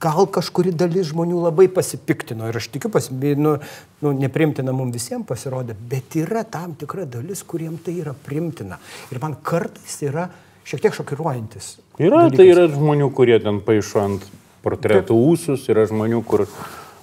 gal 0.00 0.26
kažkuri 0.30 0.72
dalis 0.76 1.08
žmonių 1.12 1.40
labai 1.46 1.68
pasipiktino 1.72 2.48
ir 2.50 2.58
aš 2.60 2.68
tikiu, 2.74 2.90
pas, 2.92 3.08
nu, 3.10 3.56
nu, 4.04 4.12
neprimtina 4.12 4.74
mums 4.76 4.94
visiems 4.96 5.26
pasirodė, 5.28 5.76
bet 5.90 6.18
yra 6.20 6.44
tam 6.44 6.74
tikra 6.78 7.06
dalis, 7.08 7.42
kuriem 7.42 7.78
tai 7.82 7.98
yra 8.02 8.12
primtina. 8.12 8.78
Ir 9.12 9.22
man 9.22 9.38
kartais 9.42 9.96
yra 10.04 10.28
šiek 10.68 10.84
tiek 10.84 10.98
šokiruojantis. 10.98 11.78
Yra, 11.98 12.26
dalykas. 12.26 12.36
tai 12.36 12.50
yra 12.52 12.68
žmonių, 12.70 13.08
kurie 13.16 13.38
ten 13.42 13.62
paaišo 13.64 14.04
ant 14.04 14.28
portretų 14.64 15.14
Taip. 15.14 15.32
ūsus, 15.32 15.64
yra 15.72 15.86
žmonių, 15.88 16.20
kur 16.28 16.44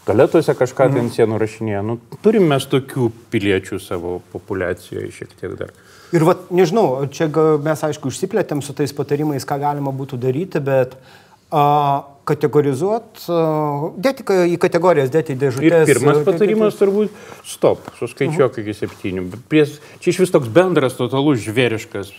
galėtuose 0.05 0.53
kažką 0.55 0.89
mm. 0.89 0.99
ten 0.99 1.11
sienų 1.17 1.41
rašinėje. 1.41 1.83
Nu, 1.87 1.97
turim 2.23 2.45
mes 2.51 2.69
tokių 2.69 3.09
piliečių 3.33 3.81
savo 3.81 4.19
populiacijoje 4.31 5.11
šiek 5.17 5.37
tiek 5.41 5.57
dar. 5.59 5.73
Ir 6.13 6.23
va, 6.27 6.37
nežinau, 6.53 7.07
čia 7.11 7.27
mes 7.65 7.81
aišku 7.87 8.11
užsiplėtėm 8.11 8.61
su 8.63 8.75
tais 8.77 8.93
patarimais, 8.95 9.47
ką 9.47 9.57
galima 9.59 9.91
būtų 9.95 10.19
daryti, 10.21 10.61
bet 10.63 10.93
uh, 10.95 12.05
kategorizuot, 12.27 13.25
dėti 14.01 14.25
į 14.53 14.57
kategorijas, 14.61 15.11
dėti 15.13 15.35
į 15.35 15.39
dėžutės. 15.43 15.85
Ir 15.85 15.99
pirmas 15.99 16.23
patarimas 16.27 16.79
turbūt 16.79 17.13
stop, 17.47 17.85
suskaičiuok 17.99 18.59
iki 18.63 18.75
septynių. 18.77 19.27
Pries, 19.51 19.77
čia 20.01 20.11
iš 20.13 20.23
vis 20.25 20.33
toks 20.33 20.51
bendras, 20.53 20.97
totalus 20.97 21.43
žvėriškas. 21.45 22.13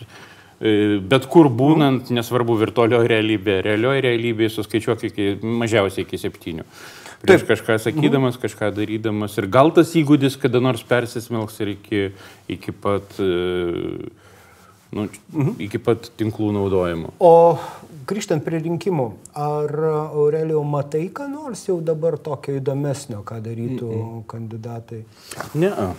E, 0.57 0.99
bet 1.05 1.27
kur 1.29 1.51
būnant, 1.53 2.09
nesvarbu 2.14 2.57
virtualioje 2.62 3.11
realybėje, 3.12 3.64
realioje 3.66 4.05
realybėje 4.07 4.55
suskaičiuok 4.55 5.09
iki, 5.11 5.33
mažiausiai 5.45 6.07
iki 6.07 6.21
septynių. 6.23 6.64
Prieš 7.27 7.42
Taip. 7.42 7.51
kažką 7.51 7.77
sakydamas, 7.81 8.38
kažką 8.40 8.71
darydamas. 8.77 9.37
Ir 9.40 9.49
gal 9.53 9.73
tas 9.77 9.92
įgūdis 9.97 10.37
kada 10.40 10.61
nors 10.64 10.85
persismelks 10.87 11.61
ir 11.64 11.75
iki, 11.75 12.03
iki 12.53 12.73
pat 12.73 13.19
uh, 13.21 14.07
Nu, 14.94 15.09
iki 15.59 15.79
pat 15.83 16.11
tinklų 16.18 16.53
naudojimo. 16.55 17.12
O 17.18 17.59
grįžtant 18.07 18.44
prie 18.46 18.61
rinkimų, 18.62 19.07
ar 19.35 19.72
Aurelijau 19.90 20.62
matai, 20.64 21.09
ką 21.14 21.27
nors 21.31 21.64
jau 21.66 21.81
dabar 21.83 22.18
tokio 22.22 22.55
įdomesnio, 22.61 23.25
ką 23.27 23.40
darytų 23.42 23.88
mm 23.88 24.05
-mm. 24.05 24.27
kandidatai? 24.27 25.05
Ne. 25.55 25.70
-a. 25.70 25.94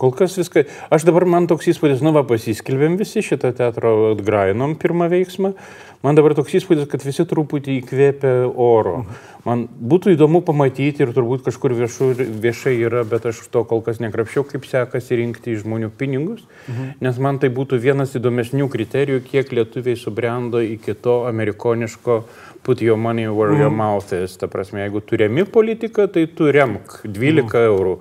Kol 0.00 0.14
kas 0.16 0.38
viską. 0.40 0.64
Aš 0.88 1.04
dabar 1.04 1.26
man 1.28 1.44
toks 1.50 1.68
įspūdis, 1.74 2.00
nu 2.04 2.14
va, 2.16 2.24
pasiskelbėm 2.24 2.96
visi 3.00 3.20
šitą 3.24 3.52
teatro 3.56 4.14
atgrainom 4.14 4.78
pirmą 4.80 5.10
veiksmą. 5.12 5.52
Man 6.00 6.16
dabar 6.16 6.32
toks 6.32 6.54
įspūdis, 6.56 6.86
kad 6.88 7.02
visi 7.04 7.26
truputį 7.28 7.74
įkvėpia 7.82 8.30
oro. 8.48 9.02
Man 9.44 9.66
būtų 9.68 10.14
įdomu 10.14 10.40
pamatyti 10.44 11.04
ir 11.04 11.12
turbūt 11.16 11.44
kažkur 11.44 11.74
viešu, 11.76 12.10
viešai 12.16 12.72
yra, 12.80 13.02
bet 13.08 13.28
aš 13.28 13.42
to 13.52 13.60
kol 13.68 13.82
kas 13.84 14.00
nekrapščiau, 14.00 14.46
kaip 14.48 14.64
sekasi 14.68 15.20
rinkti 15.20 15.52
iš 15.52 15.66
žmonių 15.66 15.90
pinigus, 16.00 16.46
mhm. 16.68 16.94
nes 17.04 17.20
man 17.20 17.40
tai 17.40 17.52
būtų 17.52 17.80
vienas 17.84 18.16
įdomesnių 18.16 18.70
kriterijų, 18.72 19.20
kiek 19.28 19.52
lietuviai 19.52 20.00
subrendo 20.00 20.64
iki 20.64 20.96
to 20.96 21.22
amerikoniško 21.28 22.22
put 22.64 22.80
your 22.80 22.96
money 22.96 23.28
where 23.28 23.56
your 23.56 23.72
mouth 23.72 24.12
is. 24.16 24.36
Ta 24.40 24.48
prasme, 24.48 24.80
jeigu 24.86 25.04
turėmi 25.04 25.44
politika, 25.44 26.08
tai 26.08 26.26
tu 26.32 26.48
remk 26.52 27.02
12 27.04 27.44
mhm. 27.44 27.64
eurų. 27.68 27.96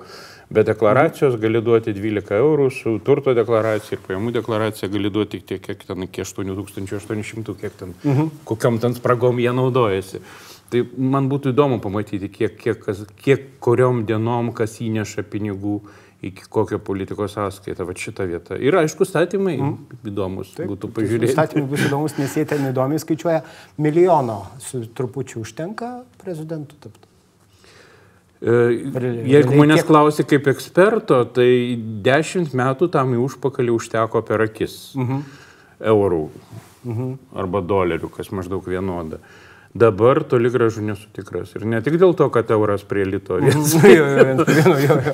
Be 0.49 0.63
deklaracijos 0.65 1.35
gali 1.37 1.61
duoti 1.61 1.93
12 1.93 2.33
eurų, 2.33 2.69
su 2.73 2.95
turto 3.05 3.35
deklaracija 3.37 3.99
ir 3.99 4.05
pajamų 4.07 4.31
deklaracija 4.39 4.89
gali 4.89 5.11
duoti 5.13 5.37
tik 5.37 5.45
tiek, 5.51 5.61
kiek 5.61 5.83
ten, 5.85 6.05
iki 6.07 6.23
8800, 6.25 7.53
kiek 7.59 7.75
ten, 7.77 7.93
mhm. 8.01 8.31
kokiam 8.49 8.79
ten 8.81 8.97
spragom 8.97 9.41
jie 9.41 9.53
naudojasi. 9.53 10.23
Tai 10.69 10.83
man 10.97 11.29
būtų 11.29 11.53
įdomu 11.53 11.79
pamatyti, 11.81 12.29
kiek, 12.33 12.57
kiek, 12.57 12.81
kas, 12.81 13.01
kiek 13.21 13.45
kuriom 13.61 14.03
dienom 14.09 14.51
kas 14.57 14.77
įneša 14.85 15.25
pinigų 15.29 15.79
iki 16.25 16.45
kokio 16.51 16.79
politikos 16.83 17.33
sąskaita, 17.37 17.85
va 17.87 17.95
šita 17.95 18.25
vieta. 18.29 18.57
Ir 18.59 18.75
aišku, 18.81 19.05
statymai 19.07 19.55
mm. 19.55 19.99
įdomus 20.11 20.51
Taip, 20.57 20.67
būtų 20.69 20.89
pažiūrėti. 20.97 21.31
Statymai 21.33 21.69
bus 21.71 21.85
įdomus, 21.87 22.17
nes 22.19 22.35
jie 22.35 22.43
ten 22.49 22.65
įdomiai 22.69 23.01
skaičiuoja 23.01 23.43
milijono, 23.79 24.41
su 24.65 24.83
trupučiu 24.97 25.45
užtenka 25.45 25.93
prezidentų 26.21 26.81
tapti. 26.83 27.08
E, 28.39 28.51
jeigu 29.27 29.57
manęs 29.59 29.83
klausi 29.83 30.23
kaip 30.23 30.47
eksperto, 30.47 31.17
tai 31.35 31.75
dešimt 32.05 32.53
metų 32.55 32.87
tam 32.93 33.11
į 33.17 33.19
užpakalį 33.25 33.75
užteko 33.75 34.23
per 34.23 34.45
akis 34.47 34.95
uh 34.95 35.03
mhm. 35.03 35.17
-huh. 35.17 35.85
eurų 35.91 36.23
uh 36.23 36.31
mhm. 36.83 37.01
-huh. 37.01 37.17
arba 37.35 37.61
dolerių, 37.61 38.09
kas 38.09 38.31
maždaug 38.31 38.67
vienoda. 38.67 39.19
Dabar 39.73 40.23
toli 40.23 40.49
gražu 40.49 40.81
nesu 40.81 41.07
tikras. 41.13 41.51
Ir 41.55 41.65
ne 41.65 41.81
tik 41.81 41.99
dėl 42.01 42.15
to, 42.15 42.29
kad 42.29 42.49
euras 42.51 42.83
prie 42.83 43.05
lito. 43.05 43.37
Mhm. 43.37 43.51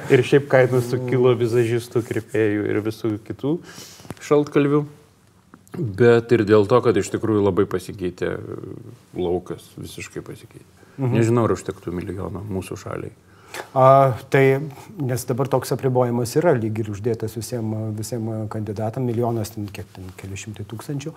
ir 0.13 0.23
šiaip 0.23 0.47
kainos 0.47 0.89
sukilo 0.89 1.33
vizažistų, 1.35 2.05
kripėjų 2.05 2.69
ir 2.69 2.81
visų 2.85 3.17
kitų 3.25 3.59
šaltkalvių. 4.21 4.85
Bet 5.77 6.31
ir 6.31 6.45
dėl 6.45 6.67
to, 6.67 6.81
kad 6.81 6.97
iš 6.97 7.09
tikrųjų 7.09 7.43
labai 7.43 7.65
pasikeitė 7.65 8.37
laukas, 9.17 9.65
visiškai 9.75 10.21
pasikeitė. 10.21 10.84
Mhm. 10.97 11.13
Nežinau, 11.17 11.45
ar 11.47 11.55
užtektų 11.55 11.93
milijono 11.95 12.43
mūsų 12.47 12.79
šaliai. 12.79 13.13
A, 13.75 14.13
tai, 14.29 14.59
nes 14.99 15.23
dabar 15.27 15.47
toks 15.51 15.71
apribojimas 15.75 16.33
yra 16.39 16.51
lyg 16.55 16.79
ir 16.81 16.89
uždėtas 16.91 17.35
visiems 17.37 17.93
visiem 17.95 18.27
kandidatam, 18.51 19.05
milijonas, 19.07 19.53
ten 19.53 19.67
kiek 19.71 19.87
ten, 19.95 20.09
keli 20.19 20.39
šimtai 20.39 20.65
tūkstančių. 20.67 21.13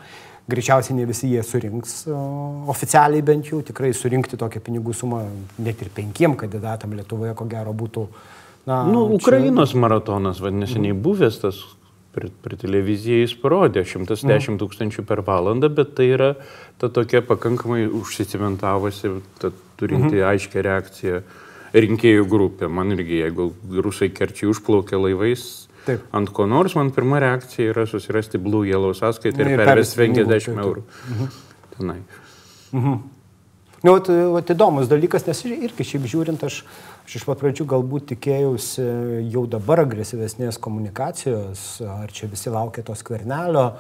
Greičiausiai 0.51 0.97
ne 0.97 1.07
visi 1.09 1.33
jie 1.33 1.43
surinks, 1.47 2.01
o, 2.11 2.21
oficialiai 2.71 3.25
bent 3.27 3.51
jau, 3.51 3.61
tikrai 3.67 3.91
surinkti 3.97 4.39
tokią 4.41 4.63
pinigų 4.65 4.95
sumą 4.97 5.25
net 5.59 5.83
ir 5.83 5.91
penkiem 5.95 6.37
kandidatam 6.39 6.95
Lietuvoje, 6.99 7.35
ko 7.39 7.49
gero 7.51 7.75
būtų. 7.77 8.07
Na, 8.69 8.83
nu, 8.87 9.07
Ukrainos 9.17 9.75
čia... 9.75 9.83
maratonas, 9.83 10.43
vadinasi, 10.45 10.79
mhm. 10.79 11.03
buvęs 11.05 11.43
tas 11.43 11.63
per, 12.19 12.29
per 12.43 12.57
televiziją 12.59 13.23
jis 13.23 13.35
parodė 13.39 13.85
110 13.87 14.27
mhm. 14.27 14.59
tūkstančių 14.63 15.05
per 15.07 15.23
valandą, 15.27 15.71
bet 15.71 15.95
tai 15.99 16.11
yra 16.17 16.33
ta 16.81 16.91
tokia 16.91 17.23
pakankamai 17.27 17.85
užsisimentavusi, 17.87 19.13
ta, 19.39 19.53
turinti 19.79 20.19
mhm. 20.19 20.25
aiškę 20.33 20.65
reakciją 20.67 21.23
rinkėjų 21.79 22.27
grupė. 22.29 22.71
Man 22.73 22.97
irgi, 22.97 23.23
jeigu 23.23 23.53
rusai 23.85 24.11
kerčiai 24.15 24.51
užplaukia 24.51 24.99
laivais 24.99 25.45
Taip. 25.85 26.09
ant 26.17 26.33
ko 26.35 26.49
nors, 26.51 26.75
man 26.79 26.91
pirma 26.97 27.21
reakcija 27.23 27.75
yra 27.75 27.85
susirasti 27.89 28.41
Blue 28.43 28.67
Yellow 28.67 28.97
sąskaitą 28.97 29.45
ir, 29.45 29.55
ir 29.55 29.63
pervesti 29.63 30.01
50 30.03 30.65
eurų. 30.65 30.85
Mhm. 31.13 31.31
Tenai. 31.77 32.01
Mhm. 32.73 32.99
Nu, 33.87 33.95
vat, 33.95 34.09
vat 34.35 34.49
įdomus 34.51 34.89
dalykas, 34.91 35.29
nes 35.29 35.45
irgi 35.47 35.87
šiaip 35.87 36.09
žiūrint, 36.11 36.43
aš, 36.43 36.65
aš 37.09 37.17
iš 37.17 37.25
pat 37.25 37.41
pradžių 37.41 37.65
galbūt 37.65 38.11
tikėjausi 38.11 38.85
jau 39.33 39.47
dabar 39.49 39.81
agresyvesnės 39.87 40.59
komunikacijos, 40.61 41.63
ar 41.81 42.13
čia 42.13 42.29
visi 42.29 42.53
laukia 42.53 42.85
to 42.85 42.97
skvernelio. 42.99 43.71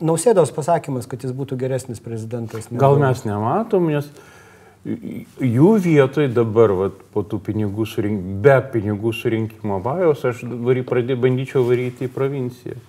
Nausėdos 0.00 0.54
pasakymas, 0.56 1.04
kad 1.10 1.20
jis 1.20 1.34
būtų 1.36 1.58
geresnis 1.60 2.00
prezidentas. 2.00 2.70
Negu... 2.70 2.80
Gal 2.80 2.96
mes 3.02 3.26
nematom, 3.28 3.90
nes 3.92 4.08
jų 4.84 5.74
vietoj 5.84 6.30
dabar, 6.32 6.72
vat, 6.78 7.04
po 7.12 7.26
tų 7.28 7.42
pinigų 7.44 7.84
surink, 7.92 8.24
be 8.40 8.56
pinigų 8.72 9.12
surinkimo 9.16 9.82
vajos, 9.84 10.24
aš 10.32 10.42
vary, 10.64 10.80
pradė, 10.86 11.20
bandyčiau 11.20 11.66
varyti 11.68 12.08
į 12.08 12.12
provinciją 12.14 12.80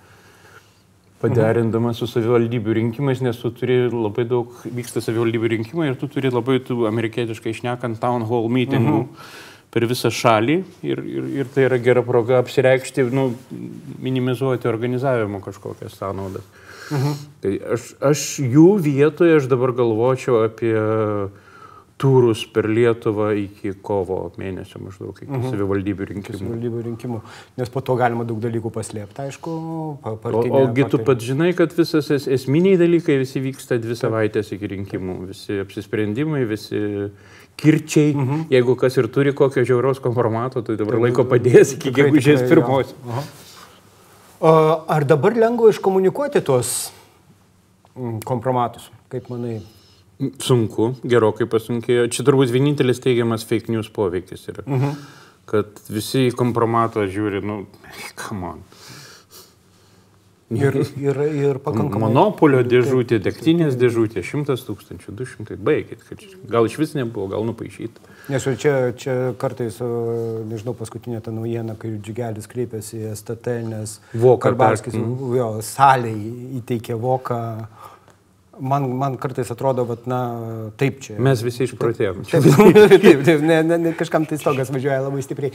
paderindamas 1.26 2.00
su 2.02 2.08
savivaldybių 2.10 2.78
rinkimais, 2.80 3.22
nes 3.26 3.40
tu 3.42 3.52
turi 3.56 3.86
labai 3.92 4.26
daug, 4.30 4.54
vyksta 4.66 5.04
savivaldybių 5.04 5.52
rinkimai 5.58 5.90
ir 5.92 6.00
tu 6.00 6.10
turi 6.12 6.32
labai 6.34 6.60
tų 6.64 6.86
amerikietiškai 6.90 7.54
išnekant 7.56 8.00
town 8.02 8.28
hall 8.30 8.50
meetingų 8.50 9.00
uh 9.00 9.06
-huh. 9.06 9.32
per 9.72 9.86
visą 9.90 10.10
šalį 10.10 10.64
ir, 10.84 11.04
ir, 11.04 11.32
ir 11.42 11.54
tai 11.54 11.66
yra 11.70 11.78
gera 11.78 12.04
proga 12.04 12.40
apsireikšti, 12.40 13.10
nu, 13.12 13.34
minimizuoti 14.02 14.68
organizavimo 14.68 15.42
kažkokias 15.42 15.98
sąnaudas. 15.98 16.44
-huh. 16.90 17.16
Tai 17.42 17.60
aš, 17.74 17.94
aš 18.02 18.40
jų 18.40 18.80
vietoje 18.82 19.36
aš 19.38 19.50
dabar 19.50 19.72
galvočiau 19.72 20.44
apie 20.46 20.76
uh, 20.76 21.30
turus 22.06 22.44
per 22.54 22.68
Lietuvą 22.70 23.32
iki 23.40 23.74
kovo 23.86 24.20
mėnesio 24.40 24.82
maždaug, 24.84 25.18
iki 25.18 25.32
mhm. 25.32 25.54
savivaldybių 25.54 26.10
rinkimų. 26.12 26.40
Savivaldybių 26.42 26.84
rinkimų, 26.90 27.22
nes 27.62 27.72
po 27.74 27.82
to 27.86 27.96
galima 28.00 28.28
daug 28.28 28.42
dalykų 28.44 28.72
paslėpti, 28.76 29.26
aišku. 29.26 29.56
Partinė, 30.06 30.52
o, 30.52 30.66
ogi 30.68 30.86
tu 30.94 31.02
pat 31.08 31.24
žinai, 31.26 31.52
kad 31.58 31.74
visas 31.78 32.12
es, 32.14 32.28
esminiai 32.38 32.78
dalykai 32.82 33.18
visi 33.24 33.42
vyksta 33.44 33.80
dvi 33.82 33.98
savaitės 33.98 34.54
iki 34.56 34.70
rinkimų, 34.76 35.18
visi 35.32 35.58
apsisprendimai, 35.64 36.44
visi 36.50 36.84
kirčiai, 37.60 38.12
mhm. 38.14 38.46
jeigu 38.54 38.76
kas 38.80 39.00
ir 39.00 39.10
turi 39.14 39.34
kokio 39.34 39.64
žiauraus 39.66 40.02
konformato, 40.04 40.62
tai 40.66 40.78
dabar 40.80 41.00
tai, 41.00 41.06
laiko 41.08 41.26
padės 41.30 41.74
iki 41.78 41.94
gegužės 41.96 42.46
pirmos. 42.50 42.94
Ar 44.46 45.08
dabar 45.08 45.34
lengva 45.40 45.72
iškomunikuoti 45.72 46.44
tuos 46.46 46.76
mm, 47.96 48.20
kompromatus, 48.28 48.92
kaip 49.10 49.32
manai? 49.32 49.62
Sunku, 50.16 50.94
gerokai 51.04 51.48
pasunkėjo. 51.52 52.08
Čia 52.14 52.24
turbūt 52.28 52.54
vienintelis 52.54 53.02
teigiamas 53.04 53.44
fake 53.48 53.74
news 53.74 53.92
poveikis 53.92 54.48
yra. 54.54 54.64
Mhm. 54.68 54.98
Kad 55.46 55.82
visi 55.94 56.26
į 56.30 56.36
kompromatą 56.38 57.04
žiūri, 57.12 57.44
nu, 57.46 57.66
come 58.22 58.54
on. 58.56 58.64
Ir, 60.54 60.76
ir, 61.02 61.18
ir 61.34 61.58
pakankamai. 61.58 62.06
Monopolio 62.06 62.60
dėžutė, 62.62 63.18
degtinės 63.26 63.74
dėžutė, 63.82 64.22
šimtas 64.22 64.62
tūkstančių, 64.68 65.14
du 65.18 65.26
šimtai, 65.26 65.58
baigit, 65.58 66.04
kad 66.06 66.22
gal 66.52 66.70
iš 66.70 66.76
vis 66.78 66.94
nebuvo, 66.94 67.26
gal 67.32 67.48
nupaišyta. 67.50 68.14
Nes 68.30 68.46
čia, 68.62 68.76
čia 68.94 69.16
kartais, 69.42 69.80
nežinau, 70.46 70.76
paskutinė 70.78 71.24
ta 71.26 71.34
naujiena, 71.34 71.74
kai 71.82 71.96
Džigelis 71.98 72.46
kreipėsi 72.52 73.02
į 73.02 73.16
STT, 73.18 73.58
nes 73.72 73.98
Voka 74.14 74.52
Karbauskis 74.52 74.94
jo 74.94 75.50
salėje 75.66 76.36
įteikė 76.62 77.00
Voką 77.02 77.42
Man, 78.60 78.88
man 78.96 79.18
kartais 79.20 79.50
atrodo, 79.52 79.84
kad, 79.90 80.06
na, 80.08 80.20
taip 80.80 81.02
čia. 81.04 81.18
Mes 81.20 81.42
visi 81.44 81.66
išprotėjom. 81.68 82.24
Taip, 82.32 82.46
taip, 82.48 82.94
taip, 83.04 83.24
taip 83.28 83.44
ne, 83.44 83.62
ne, 83.68 83.80
ne, 83.88 83.94
kažkam 84.00 84.28
tai 84.30 84.40
stogas 84.40 84.72
važiuoja 84.72 85.02
labai 85.04 85.24
stipriai. 85.26 85.52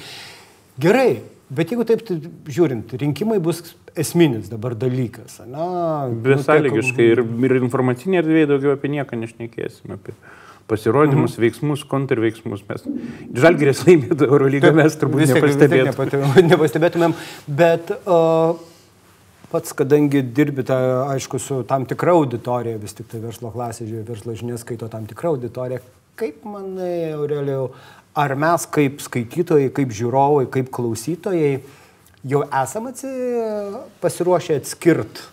Gerai, 0.80 1.20
bet 1.52 1.72
jeigu 1.72 1.84
taip 1.88 2.04
tai, 2.06 2.18
žiūrint, 2.48 2.92
rinkimai 3.00 3.40
bus 3.42 3.62
esminis 3.98 4.50
dabar 4.52 4.76
dalykas. 4.78 5.40
Besąlygiškai 5.40 7.08
nu, 7.08 7.16
ir, 7.16 7.24
ir 7.48 7.56
informacinė 7.60 8.20
erdvė 8.22 8.46
daugiau 8.52 8.76
apie 8.76 8.92
nieką 8.92 9.18
nešnekėsime. 9.20 9.98
Apie 9.98 10.16
pasirodymus, 10.70 11.34
mhm. 11.34 11.42
veiksmus, 11.42 11.84
kontrveiksmus. 11.90 12.62
Mes 12.68 12.84
žalgirės 13.42 13.82
laimėtų 13.88 14.28
Eurolygą 14.28 14.72
mes 14.76 14.96
turbūt 15.00 15.26
tiek, 15.26 15.34
nepastebėtumėm. 15.34 16.34
Tiek 16.36 16.50
nepastebėtumėm, 16.52 17.16
bet 17.60 17.90
uh, 17.98 18.54
pats, 19.50 19.72
kadangi 19.76 20.22
dirbi, 20.22 20.64
ta, 20.66 20.78
aišku, 21.14 21.40
su 21.42 21.62
tam 21.68 21.86
tikra 21.88 22.14
auditorija, 22.18 22.78
vis 22.80 22.94
tik 22.96 23.10
tai 23.10 23.22
verslo 23.22 23.50
klasė, 23.54 23.88
verslo 24.06 24.34
žinias 24.38 24.64
skaito 24.64 24.88
tam 24.92 25.08
tikrą 25.10 25.34
auditoriją, 25.34 25.80
kaip 26.20 26.44
manai, 26.46 27.10
Aurelijau, 27.16 27.70
ar 28.14 28.34
mes 28.38 28.66
kaip 28.74 29.02
skaitytojai, 29.02 29.72
kaip 29.74 29.92
žiūrovai, 29.96 30.46
kaip 30.52 30.70
klausytojai 30.74 31.60
jau 32.30 32.44
esam 32.62 32.90
atsi, 32.90 33.10
pasiruošę 34.02 34.58
atskirti 34.60 35.28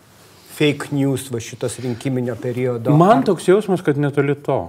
fake 0.58 0.90
news 0.96 1.28
va 1.34 1.42
šitos 1.44 1.78
rinkiminio 1.84 2.38
periodo? 2.42 2.96
Man 2.98 3.20
ar... 3.20 3.26
toks 3.28 3.50
jausmas, 3.50 3.84
kad 3.86 4.00
netoli 4.02 4.36
to. 4.42 4.62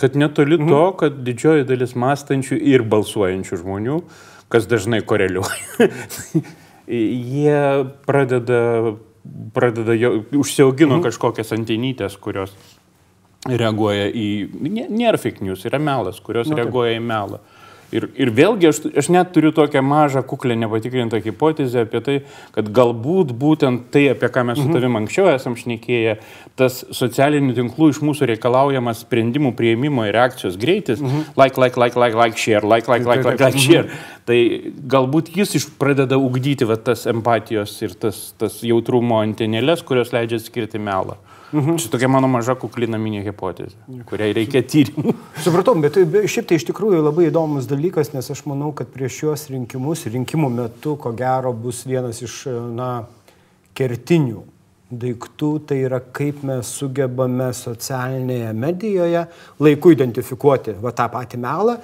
Kad 0.00 0.16
netoli 0.16 0.56
mhm. 0.56 0.72
to, 0.72 0.82
kad 1.02 1.20
didžioji 1.26 1.68
dalis 1.68 1.94
mąstančių 1.98 2.58
ir 2.72 2.86
balsuojančių 2.88 3.60
žmonių, 3.60 4.00
kas 4.50 4.66
dažnai 4.70 5.02
koreliuoja, 5.06 5.90
jie 6.90 7.62
pradeda 8.06 8.60
pradeda, 9.54 9.94
jau, 9.94 10.12
užsiaugino 10.40 10.96
mhm. 10.96 11.04
kažkokias 11.08 11.52
antinytės, 11.56 12.16
kurios 12.20 12.54
reaguoja 13.48 14.10
į, 14.12 14.26
nėra 14.92 15.20
fake 15.20 15.44
news, 15.44 15.64
yra 15.68 15.80
melas, 15.82 16.20
kurios 16.24 16.50
nu, 16.50 16.58
reaguoja 16.58 16.98
į 16.98 17.02
melą. 17.04 17.40
Ir, 17.90 18.06
ir 18.14 18.30
vėlgi 18.30 18.68
aš, 18.70 18.78
aš 19.02 19.08
net 19.10 19.32
turiu 19.34 19.50
tokią 19.54 19.82
mažą, 19.82 20.22
kuklę, 20.26 20.54
nepatikrintą 20.62 21.18
hipotezę 21.24 21.82
apie 21.86 22.00
tai, 22.06 22.16
kad 22.54 22.68
galbūt 22.74 23.32
būtent 23.34 23.88
tai, 23.90 24.04
apie 24.12 24.30
ką 24.30 24.44
mes 24.46 24.60
su 24.60 24.68
mhm. 24.68 24.76
tavim 24.76 24.98
anksčiau 25.00 25.26
esam 25.32 25.56
šnekėję, 25.58 26.14
tas 26.60 26.84
socialinių 26.94 27.56
tinklų 27.58 27.90
iš 27.90 28.02
mūsų 28.06 28.30
reikalaujamas 28.30 29.02
sprendimų 29.02 29.56
prieimimo 29.58 30.06
ir 30.06 30.14
reakcijos 30.14 30.58
greitis, 30.60 31.02
mhm. 31.02 31.32
like, 31.40 31.58
like, 31.58 31.80
like, 31.80 31.98
like, 31.98 32.14
like, 32.14 32.38
share, 32.38 32.62
like, 32.62 32.86
like, 32.90 33.06
like, 33.08 33.26
like, 33.26 33.42
like, 33.42 33.58
share, 33.58 33.90
tai 34.28 34.38
galbūt 34.94 35.32
jis 35.34 35.56
iš 35.58 35.66
pradeda 35.80 36.18
ugdyti 36.20 36.68
va, 36.70 36.78
tas 36.78 37.08
empatijos 37.10 37.74
ir 37.82 37.98
tas, 37.98 38.28
tas 38.38 38.62
jautrumo 38.62 39.18
antenėlės, 39.18 39.82
kurios 39.86 40.14
leidžia 40.14 40.38
skirti 40.38 40.78
melą. 40.78 41.18
Mhm. 41.52 41.78
Čia 41.82 41.90
tokia 41.90 42.08
mano 42.10 42.28
maža 42.30 42.54
kuklinaminė 42.58 43.24
hipotezė, 43.26 43.74
kuriai 44.06 44.34
reikia 44.36 44.62
tyrimų. 44.62 45.14
Supratau, 45.44 45.74
bet 45.82 45.98
šiaip 46.30 46.46
tai 46.46 46.60
iš 46.60 46.68
tikrųjų 46.68 47.02
labai 47.02 47.26
įdomus 47.30 47.66
dalykas, 47.70 48.12
nes 48.14 48.30
aš 48.30 48.44
manau, 48.46 48.70
kad 48.76 48.92
prieš 48.94 49.18
šios 49.24 49.48
rinkimus, 49.50 50.06
rinkimų 50.06 50.52
metu, 50.54 50.94
ko 51.00 51.10
gero, 51.16 51.50
bus 51.50 51.82
vienas 51.90 52.22
iš, 52.22 52.44
na, 52.76 52.92
kertinių 53.74 54.44
daiktų, 54.90 55.50
tai 55.70 55.76
yra 55.86 56.00
kaip 56.02 56.40
mes 56.46 56.70
sugebame 56.80 57.50
socialinėje 57.54 58.50
medijoje 58.58 59.22
laiku 59.62 59.92
identifikuoti 59.94 60.74
va, 60.82 60.90
tą 60.94 61.06
patį 61.12 61.38
melą 61.42 61.76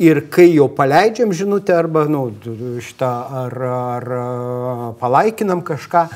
ir 0.00 0.22
kai 0.32 0.46
jau 0.48 0.70
paleidžiam 0.72 1.32
žinutę 1.36 1.76
arba, 1.76 2.06
na, 2.08 2.24
nu, 2.24 2.78
šitą, 2.84 3.10
ar, 3.44 3.58
ar 3.72 4.08
palaikinam 5.00 5.60
kažką, 5.64 6.06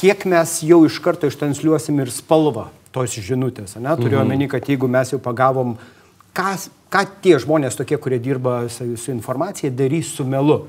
kiek 0.00 0.24
mes 0.24 0.58
jau 0.64 0.82
iš 0.88 0.98
karto 1.04 1.28
ištransliuosim 1.28 2.00
ir 2.00 2.12
spalvą 2.14 2.70
tos 2.94 3.14
žinutės. 3.20 3.76
Ne? 3.78 3.92
Turiu 4.00 4.18
mhm. 4.18 4.26
omeny, 4.26 4.48
kad 4.50 4.68
jeigu 4.68 4.88
mes 4.90 5.12
jau 5.12 5.20
pagavom, 5.22 5.76
ką, 6.36 6.54
ką 6.90 7.06
tie 7.22 7.36
žmonės 7.42 7.78
tokie, 7.78 7.98
kurie 8.00 8.18
dirba 8.22 8.64
su, 8.72 8.88
su 8.98 9.12
informacija, 9.14 9.70
darys 9.70 10.14
su 10.16 10.26
melu. 10.26 10.62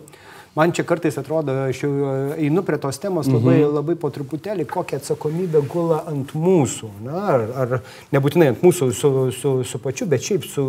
Man 0.52 0.74
čia 0.76 0.84
kartais 0.84 1.16
atrodo, 1.16 1.54
aš 1.70 1.86
jau 1.86 1.92
einu 2.36 2.60
prie 2.68 2.76
tos 2.84 2.98
temos 3.00 3.30
labai, 3.32 3.62
mhm. 3.62 3.76
labai 3.78 3.94
po 3.96 4.10
truputėlį, 4.12 4.66
kokią 4.68 5.00
atsakomybę 5.00 5.62
gula 5.72 6.02
ant 6.12 6.34
mūsų. 6.36 6.90
Na, 7.06 7.22
ar, 7.32 7.44
ar 7.56 7.76
nebūtinai 8.12 8.50
ant 8.52 8.66
mūsų 8.66 8.90
su, 8.92 9.12
su, 9.32 9.54
su 9.64 9.80
pačiu, 9.80 10.10
bet 10.12 10.28
šiaip 10.28 10.48
su, 10.52 10.66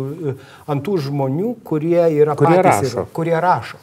ant 0.71 0.85
tų 0.87 1.01
žmonių, 1.09 1.57
kurie 1.67 1.99
yra 2.15 2.37
kurie 2.39 2.61
patys, 2.61 2.93
rašo. 2.93 3.03
Ir, 3.03 3.11
kurie 3.19 3.35
rašo. 3.43 3.81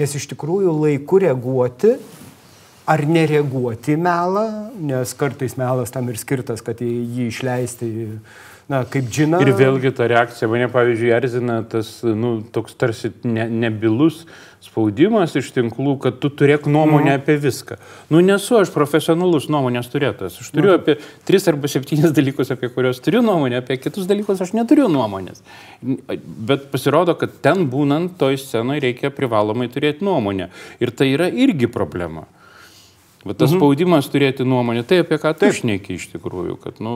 Nes 0.00 0.16
iš 0.16 0.30
tikrųjų 0.32 0.72
laiku 0.72 1.20
reaguoti 1.20 1.98
ar 2.88 3.04
nereaguoti 3.04 3.98
melą, 4.00 4.46
nes 4.80 5.14
kartais 5.18 5.58
melas 5.60 5.92
tam 5.92 6.08
ir 6.08 6.16
skirtas, 6.20 6.62
kad 6.64 6.80
jį 6.80 7.28
išleisti, 7.28 7.88
na, 8.68 8.82
kaip 8.88 9.10
džina. 9.12 9.42
Ir 9.44 9.52
vėlgi 9.56 9.92
ta 9.96 10.08
reakcija 10.08 10.48
mane, 10.48 10.70
pavyzdžiui, 10.72 11.10
erzina 11.16 11.62
tas, 11.68 11.98
nu, 12.02 12.38
toks 12.54 12.78
tarsi 12.80 13.12
ne, 13.28 13.44
nebilus 13.66 14.24
spaudimas 14.64 15.36
iš 15.38 15.50
tinklų, 15.54 15.94
kad 16.02 16.16
tu 16.22 16.30
turėk 16.34 16.64
nuomonę 16.66 17.12
mm. 17.12 17.20
apie 17.20 17.36
viską. 17.40 17.76
Nu, 18.10 18.22
nesu 18.24 18.56
aš 18.58 18.72
profesionalus 18.74 19.46
nuomonės 19.52 19.90
turėtas. 19.92 20.40
Aš 20.42 20.48
turiu 20.54 20.72
mm. 20.72 20.80
apie 20.80 20.96
tris 21.28 21.46
arba 21.50 21.70
septynis 21.70 22.14
dalykus, 22.16 22.50
apie 22.54 22.70
kuriuos 22.74 23.02
turiu 23.04 23.22
nuomonę, 23.24 23.60
apie 23.62 23.78
kitus 23.78 24.08
dalykus 24.10 24.42
aš 24.44 24.54
neturiu 24.56 24.88
nuomonės. 24.90 25.44
Bet 26.18 26.66
pasirodo, 26.72 27.14
kad 27.20 27.36
ten 27.44 27.68
būnant 27.70 28.16
toj 28.18 28.40
scenoje 28.42 28.82
reikia 28.88 29.12
privalomai 29.14 29.70
turėti 29.72 30.06
nuomonę. 30.08 30.50
Ir 30.82 30.94
tai 30.96 31.12
yra 31.14 31.30
irgi 31.30 31.70
problema. 31.70 32.26
Bet 33.28 33.36
tas 33.36 33.50
mhm. 33.52 33.60
spaudimas 33.60 34.08
turėti 34.08 34.46
nuomonę, 34.48 34.86
tai 34.88 35.02
apie 35.04 35.18
ką 35.20 35.34
tu 35.36 35.50
šneki 35.60 35.98
iš 35.98 36.08
tikrųjų, 36.14 36.56
kad, 36.62 36.80
nu... 36.84 36.94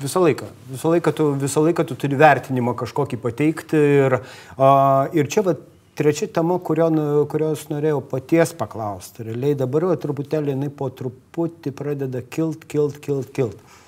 Visą 0.00 0.22
laiką. 0.22 0.48
Visą 0.70 0.94
laiką 0.94 1.12
tu, 1.14 1.26
visą 1.38 1.62
laiką 1.66 1.84
tu 1.86 1.96
turi 2.00 2.16
vertinimą 2.18 2.72
kažkokį 2.80 3.18
pateikti. 3.20 3.82
Ir, 4.06 4.16
uh, 4.56 5.12
ir 5.14 5.28
čia 5.30 5.44
va, 5.46 5.54
trečia 5.98 6.26
tema, 6.32 6.56
kurio, 6.64 6.88
kurios 7.30 7.66
norėjau 7.70 8.00
paties 8.14 8.54
paklausti. 8.56 9.28
Realiai 9.28 9.58
dabar 9.58 9.86
jau 9.90 9.98
truputėlį 10.06 10.56
jinai 10.56 10.72
po 10.72 10.88
truputį 10.88 11.74
pradeda 11.76 12.24
kilt, 12.24 12.64
kilt, 12.64 12.98
kilt, 13.04 13.30
kilt. 13.36 13.78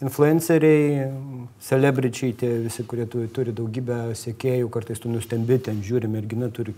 Influenceriai, 0.00 1.10
celebričiai, 1.62 2.34
tie 2.42 2.54
visi, 2.64 2.84
kurie 2.88 3.04
tu, 3.10 3.22
turi 3.36 3.52
daugybę 3.52 4.08
sėkėjų, 4.16 4.70
kartais 4.72 5.02
tu 5.02 5.12
nustembi, 5.12 5.60
ten 5.62 5.82
žiūri, 5.84 6.08
mergina 6.10 6.48
turi 6.48 6.74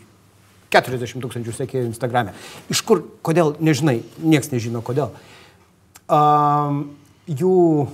40 0.73 1.23
tūkstančių 1.23 1.55
sekėjų 1.61 1.91
Instagram'e. 1.91 2.35
Iš 2.73 2.83
kur, 2.89 3.05
kodėl, 3.25 3.55
nežinai, 3.61 4.01
nieks 4.19 4.53
nežino 4.55 4.83
kodėl. 4.85 5.13
Um, 6.13 6.85
jų 7.29 7.89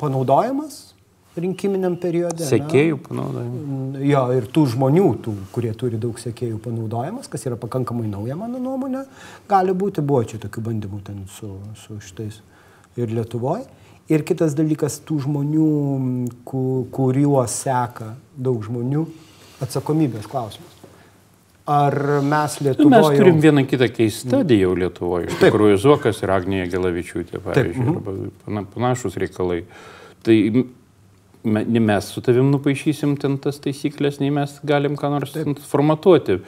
panaudojimas 0.00 0.94
rinkiminiam 1.38 1.96
periode. 1.98 2.46
Sekėjų 2.46 2.98
panaudojimas. 3.08 4.02
Jo, 4.06 4.24
ir 4.36 4.46
tų 4.54 4.66
žmonių, 4.74 5.06
tų, 5.24 5.34
kurie 5.54 5.72
turi 5.78 5.98
daug 6.00 6.18
sekėjų 6.20 6.60
panaudojimas, 6.62 7.30
kas 7.30 7.46
yra 7.48 7.58
pakankamai 7.60 8.06
nauja, 8.10 8.36
mano 8.38 8.60
nuomonė, 8.62 9.04
gali 9.50 9.74
būti, 9.76 10.04
buvo 10.04 10.22
čia 10.30 10.38
tokių 10.42 10.64
bandymų 10.68 11.00
ten 11.06 11.24
su, 11.34 11.56
su 11.82 11.98
šitais 12.04 12.38
ir 13.00 13.14
Lietuvoje. 13.14 13.66
Ir 14.12 14.20
kitas 14.28 14.52
dalykas, 14.52 14.98
tų 15.08 15.22
žmonių, 15.24 15.68
kuriuos 16.44 17.54
seka 17.64 18.12
daug 18.36 18.60
žmonių, 18.66 19.06
atsakomybės 19.64 20.28
klausimas. 20.28 20.73
Ar 21.64 21.94
mes 22.20 22.58
Lietuvoje... 22.60 22.90
Nu, 22.90 22.92
mes 22.92 23.18
turim 23.18 23.40
vieną 23.40 23.64
kitą 23.68 23.88
keistadį 23.88 24.58
jau 24.60 24.72
Lietuvoje. 24.76 25.30
Iš 25.32 25.38
tikrųjų, 25.40 25.78
Zuokas 25.80 26.20
ir 26.20 26.32
Agnija 26.34 26.66
Gelavičiūtė, 26.68 27.40
pavyzdžiui, 27.40 27.94
Taip, 27.94 28.48
arba 28.50 28.64
panašus 28.74 29.16
reikalai. 29.22 29.62
Tai 30.24 30.36
ne 31.44 31.80
mes 31.80 32.10
su 32.12 32.20
tavim 32.24 32.50
nupaišysim 32.52 33.16
ten 33.20 33.38
tas 33.40 33.60
taisyklės, 33.64 34.20
nei 34.20 34.32
mes 34.34 34.58
galim 34.64 34.96
ką 35.00 35.10
nors 35.16 35.32
Taip. 35.32 35.60
formatuoti. 35.70 36.38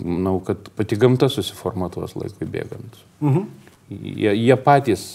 Manau, 0.00 0.38
kad 0.44 0.68
pati 0.76 0.96
gamta 1.00 1.28
susiformatuos 1.32 2.16
laikui 2.16 2.48
bėgant. 2.48 2.98
Mhm. 3.20 3.46
Jie, 3.92 4.32
jie 4.34 4.56
patys 4.60 5.06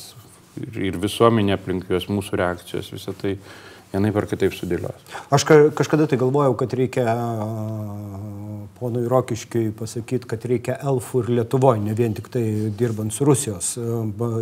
ir 0.77 0.97
visuomenė 1.01 1.58
aplink 1.58 1.89
juos, 1.91 2.08
mūsų 2.10 2.39
reakcijos, 2.39 2.93
visą 2.93 3.13
tai 3.17 3.36
vienaip 3.91 4.17
ar 4.21 4.27
kitaip 4.30 4.56
sudėlios. 4.56 5.08
Aš 5.34 5.47
kažkada 5.77 6.08
tai 6.10 6.19
galvojau, 6.21 6.56
kad 6.60 6.73
reikia 6.77 7.06
ponui 8.82 9.06
Rokiškiui 9.10 9.71
pasakyti, 9.77 10.25
kad 10.30 10.45
reikia 10.49 10.77
elfų 10.89 11.21
ir 11.21 11.30
Lietuvoje, 11.38 11.84
ne 11.86 11.93
vien 11.97 12.15
tik 12.17 12.32
tai 12.34 12.43
dirbant 12.77 13.13
su 13.13 13.27
Rusijos 13.27 13.75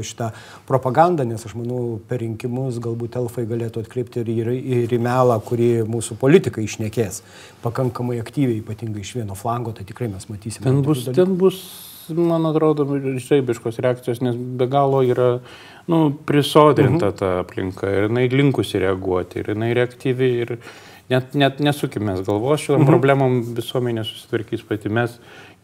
šitą 0.07 0.29
propagandą, 0.69 1.25
nes 1.27 1.43
aš 1.43 1.57
manau, 1.59 1.97
per 2.07 2.21
rinkimus 2.23 2.79
galbūt 2.83 3.19
elfai 3.19 3.43
galėtų 3.49 3.83
atkreipti 3.83 4.23
ir, 4.23 4.31
ir, 4.31 4.53
ir 4.79 4.95
į 4.95 5.01
melą, 5.03 5.41
kurį 5.43 5.69
mūsų 5.91 6.15
politikai 6.21 6.63
išnekės 6.69 7.19
pakankamai 7.65 8.21
aktyviai, 8.23 8.61
ypatingai 8.63 9.03
iš 9.03 9.17
vieno 9.19 9.35
flango, 9.35 9.75
tai 9.75 9.87
tikrai 9.89 10.07
mes 10.13 10.29
matysime. 10.31 10.69
Ten 10.69 10.83
bus, 10.87 11.03
ten 11.11 11.35
bus 11.39 11.63
man 12.15 12.45
atrodo, 12.49 12.85
žaibiškos 13.23 13.79
reakcijos, 13.83 14.21
nes 14.25 14.37
be 14.59 14.67
galo 14.69 15.01
yra 15.05 15.31
nu, 15.89 16.09
prisodrinta 16.25 17.11
mhm. 17.11 17.17
ta 17.19 17.33
aplinka 17.43 17.89
ir 17.89 18.07
jinai 18.09 18.27
linkusi 18.33 18.81
reaguoti 18.83 19.43
ir 19.43 19.53
jinai 19.53 19.73
reaktyvi 19.77 20.31
ir 20.43 20.55
net, 21.09 21.33
net 21.33 21.61
nesukimės 21.63 22.21
galvos 22.27 22.65
šiom 22.65 22.83
mhm. 22.83 22.89
problemom 22.91 23.39
visuomenė 23.57 24.05
susitvarkys 24.07 24.65
pati 24.69 24.91
mes. 24.93 25.17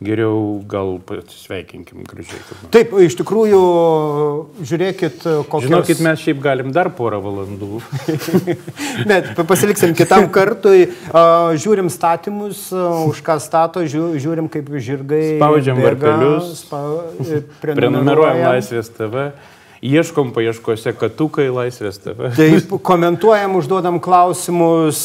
Geriau 0.04 0.60
gal 0.68 0.98
pasisveikinkim 1.08 2.04
gražiai. 2.04 2.42
Taip, 2.74 2.92
iš 3.00 3.16
tikrųjų, 3.16 3.60
žiūrėkit, 4.60 5.22
kokios... 5.48 5.70
Žinokit, 5.70 6.02
mes 6.04 6.20
šiaip 6.20 6.42
galim 6.44 6.74
dar 6.76 6.90
porą 6.98 7.22
valandų. 7.24 7.80
Bet 9.10 9.32
pasiliksim 9.48 9.96
kitam 9.96 10.28
kartui. 10.36 10.90
Žiūrim 11.64 11.88
statymus, 11.94 12.68
už 12.76 13.24
ką 13.24 13.40
stato, 13.40 13.86
žiūrim 13.88 14.52
kaip 14.52 14.68
žirgai. 14.76 15.38
Spaudžiam 15.40 15.80
varpelius. 15.80 16.52
Spa... 16.66 16.84
Prenumeruojam 17.64 18.44
Laisvės 18.50 18.92
TV. 19.00 19.30
Ieškom 19.86 20.32
paieškose 20.34 20.96
katukai 20.98 21.46
laisvės 21.54 22.00
TV. 22.02 22.32
Taip, 22.34 22.72
komentuojam, 22.86 23.58
užduodam 23.60 24.00
klausimus, 24.02 25.02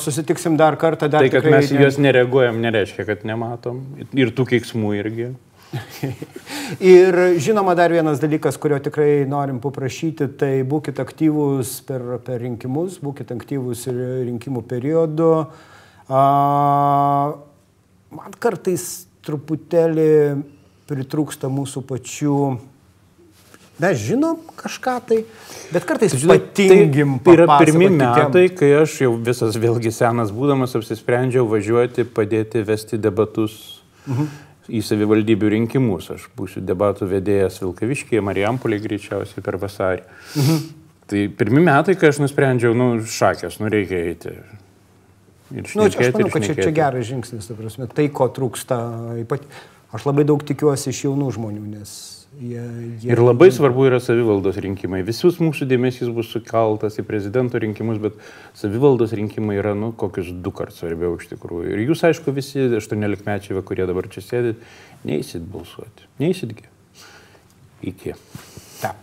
susitiksim 0.00 0.56
dar 0.60 0.78
kartą. 0.80 1.10
Dar 1.12 1.26
tai, 1.26 1.32
kad 1.34 1.48
mes 1.50 1.68
ne... 1.74 1.82
juos 1.84 1.98
nereaguojam, 2.00 2.62
nereiškia, 2.64 3.04
kad 3.10 3.26
nematom. 3.28 3.82
Ir 4.16 4.32
tų 4.32 4.46
keiksmų 4.54 4.94
irgi. 5.02 5.28
ir 6.94 7.20
žinoma, 7.42 7.74
dar 7.76 7.92
vienas 7.92 8.22
dalykas, 8.22 8.56
kurio 8.62 8.78
tikrai 8.82 9.24
norim 9.28 9.60
paprašyti, 9.60 10.30
tai 10.40 10.52
būkite 10.68 11.04
aktyvūs 11.04 11.76
per, 11.88 12.04
per 12.24 12.40
rinkimus, 12.44 13.00
būkite 13.04 13.36
aktyvūs 13.36 13.88
ir 13.92 14.02
rinkimų 14.30 14.64
periodu. 14.70 15.32
A, 16.08 16.22
man 18.14 18.38
kartais 18.40 19.06
truputėlį 19.26 20.12
pritrūksta 20.88 21.50
mūsų 21.52 21.84
pačių 21.88 22.38
Mes 23.82 23.98
žinom 23.98 24.38
kažką 24.54 25.00
tai, 25.08 25.16
bet 25.74 25.86
kartais 25.88 26.14
Žinai, 26.14 26.36
patingim. 26.38 27.16
Tai 27.24 27.32
yra 27.34 27.58
pirmi 27.58 27.88
metai, 27.90 28.46
kai 28.54 28.70
aš 28.84 29.00
jau 29.02 29.14
visas 29.18 29.58
vėlgi 29.58 29.90
senas 29.94 30.30
būdamas 30.34 30.76
apsisprendžiau 30.78 31.48
važiuoti, 31.50 32.06
padėti 32.06 32.62
vesti 32.66 33.00
debatus. 33.00 33.80
Mhm. 34.06 34.32
į 34.64 34.80
savivaldybių 34.80 35.48
rinkimus. 35.52 36.06
Aš 36.14 36.22
būsiu 36.36 36.62
debatų 36.64 37.04
vedėjas 37.10 37.58
Vilkaviškėje, 37.60 38.22
Marijampoliai 38.24 38.80
greičiausiai 38.80 39.44
per 39.44 39.58
vasarį. 39.60 40.04
Mhm. 40.40 40.62
Tai 41.04 41.24
pirmi 41.36 41.60
metai, 41.60 41.96
kai 42.00 42.08
aš 42.08 42.22
nusprendžiau, 42.22 42.72
nu, 42.72 42.86
šakės, 43.04 43.58
nu, 43.60 43.68
reikia 43.72 44.00
eiti. 44.08 44.32
Ir 45.52 45.68
nu, 45.76 45.84
aš 45.84 45.98
manau, 46.00 46.30
kad 46.32 46.46
čia, 46.46 46.56
čia 46.56 46.72
geras 46.72 47.04
žingsnis, 47.10 47.50
prasme, 47.52 47.88
tai, 47.92 48.08
ko 48.08 48.30
trūksta, 48.32 48.78
ypat, 49.20 49.44
aš 49.92 50.06
labai 50.08 50.24
daug 50.24 50.40
tikiuosi 50.40 50.88
iš 50.94 51.04
jaunų 51.04 51.28
žmonių, 51.36 51.66
nes 51.76 51.92
Jie, 52.34 52.62
jie, 52.98 53.12
ir 53.12 53.20
labai 53.22 53.46
svarbu 53.54 53.84
yra 53.86 54.00
savivaldos 54.02 54.56
rinkimai. 54.62 55.04
Visus 55.06 55.38
mūsų 55.38 55.68
dėmesys 55.70 56.10
bus 56.14 56.32
sukeltas 56.34 56.98
į 56.98 57.04
prezidento 57.06 57.60
rinkimus, 57.62 58.00
bet 58.02 58.18
savivaldos 58.58 59.14
rinkimai 59.14 59.60
yra, 59.60 59.76
nu, 59.78 59.92
kokius 59.94 60.32
du 60.42 60.50
kartus 60.54 60.82
svarbiau 60.82 61.14
iš 61.20 61.28
tikrųjų. 61.30 61.70
Ir 61.76 61.84
jūs, 61.86 62.02
aišku, 62.10 62.34
visi 62.34 62.66
18-mečiai, 62.80 63.62
kurie 63.66 63.86
dabar 63.86 64.10
čia 64.10 64.24
sėdit, 64.26 64.62
neįsit 65.06 65.46
balsuoti. 65.54 66.10
Neįsitgi. 66.22 66.66
Iki. 67.94 68.16
Ta. 68.80 68.96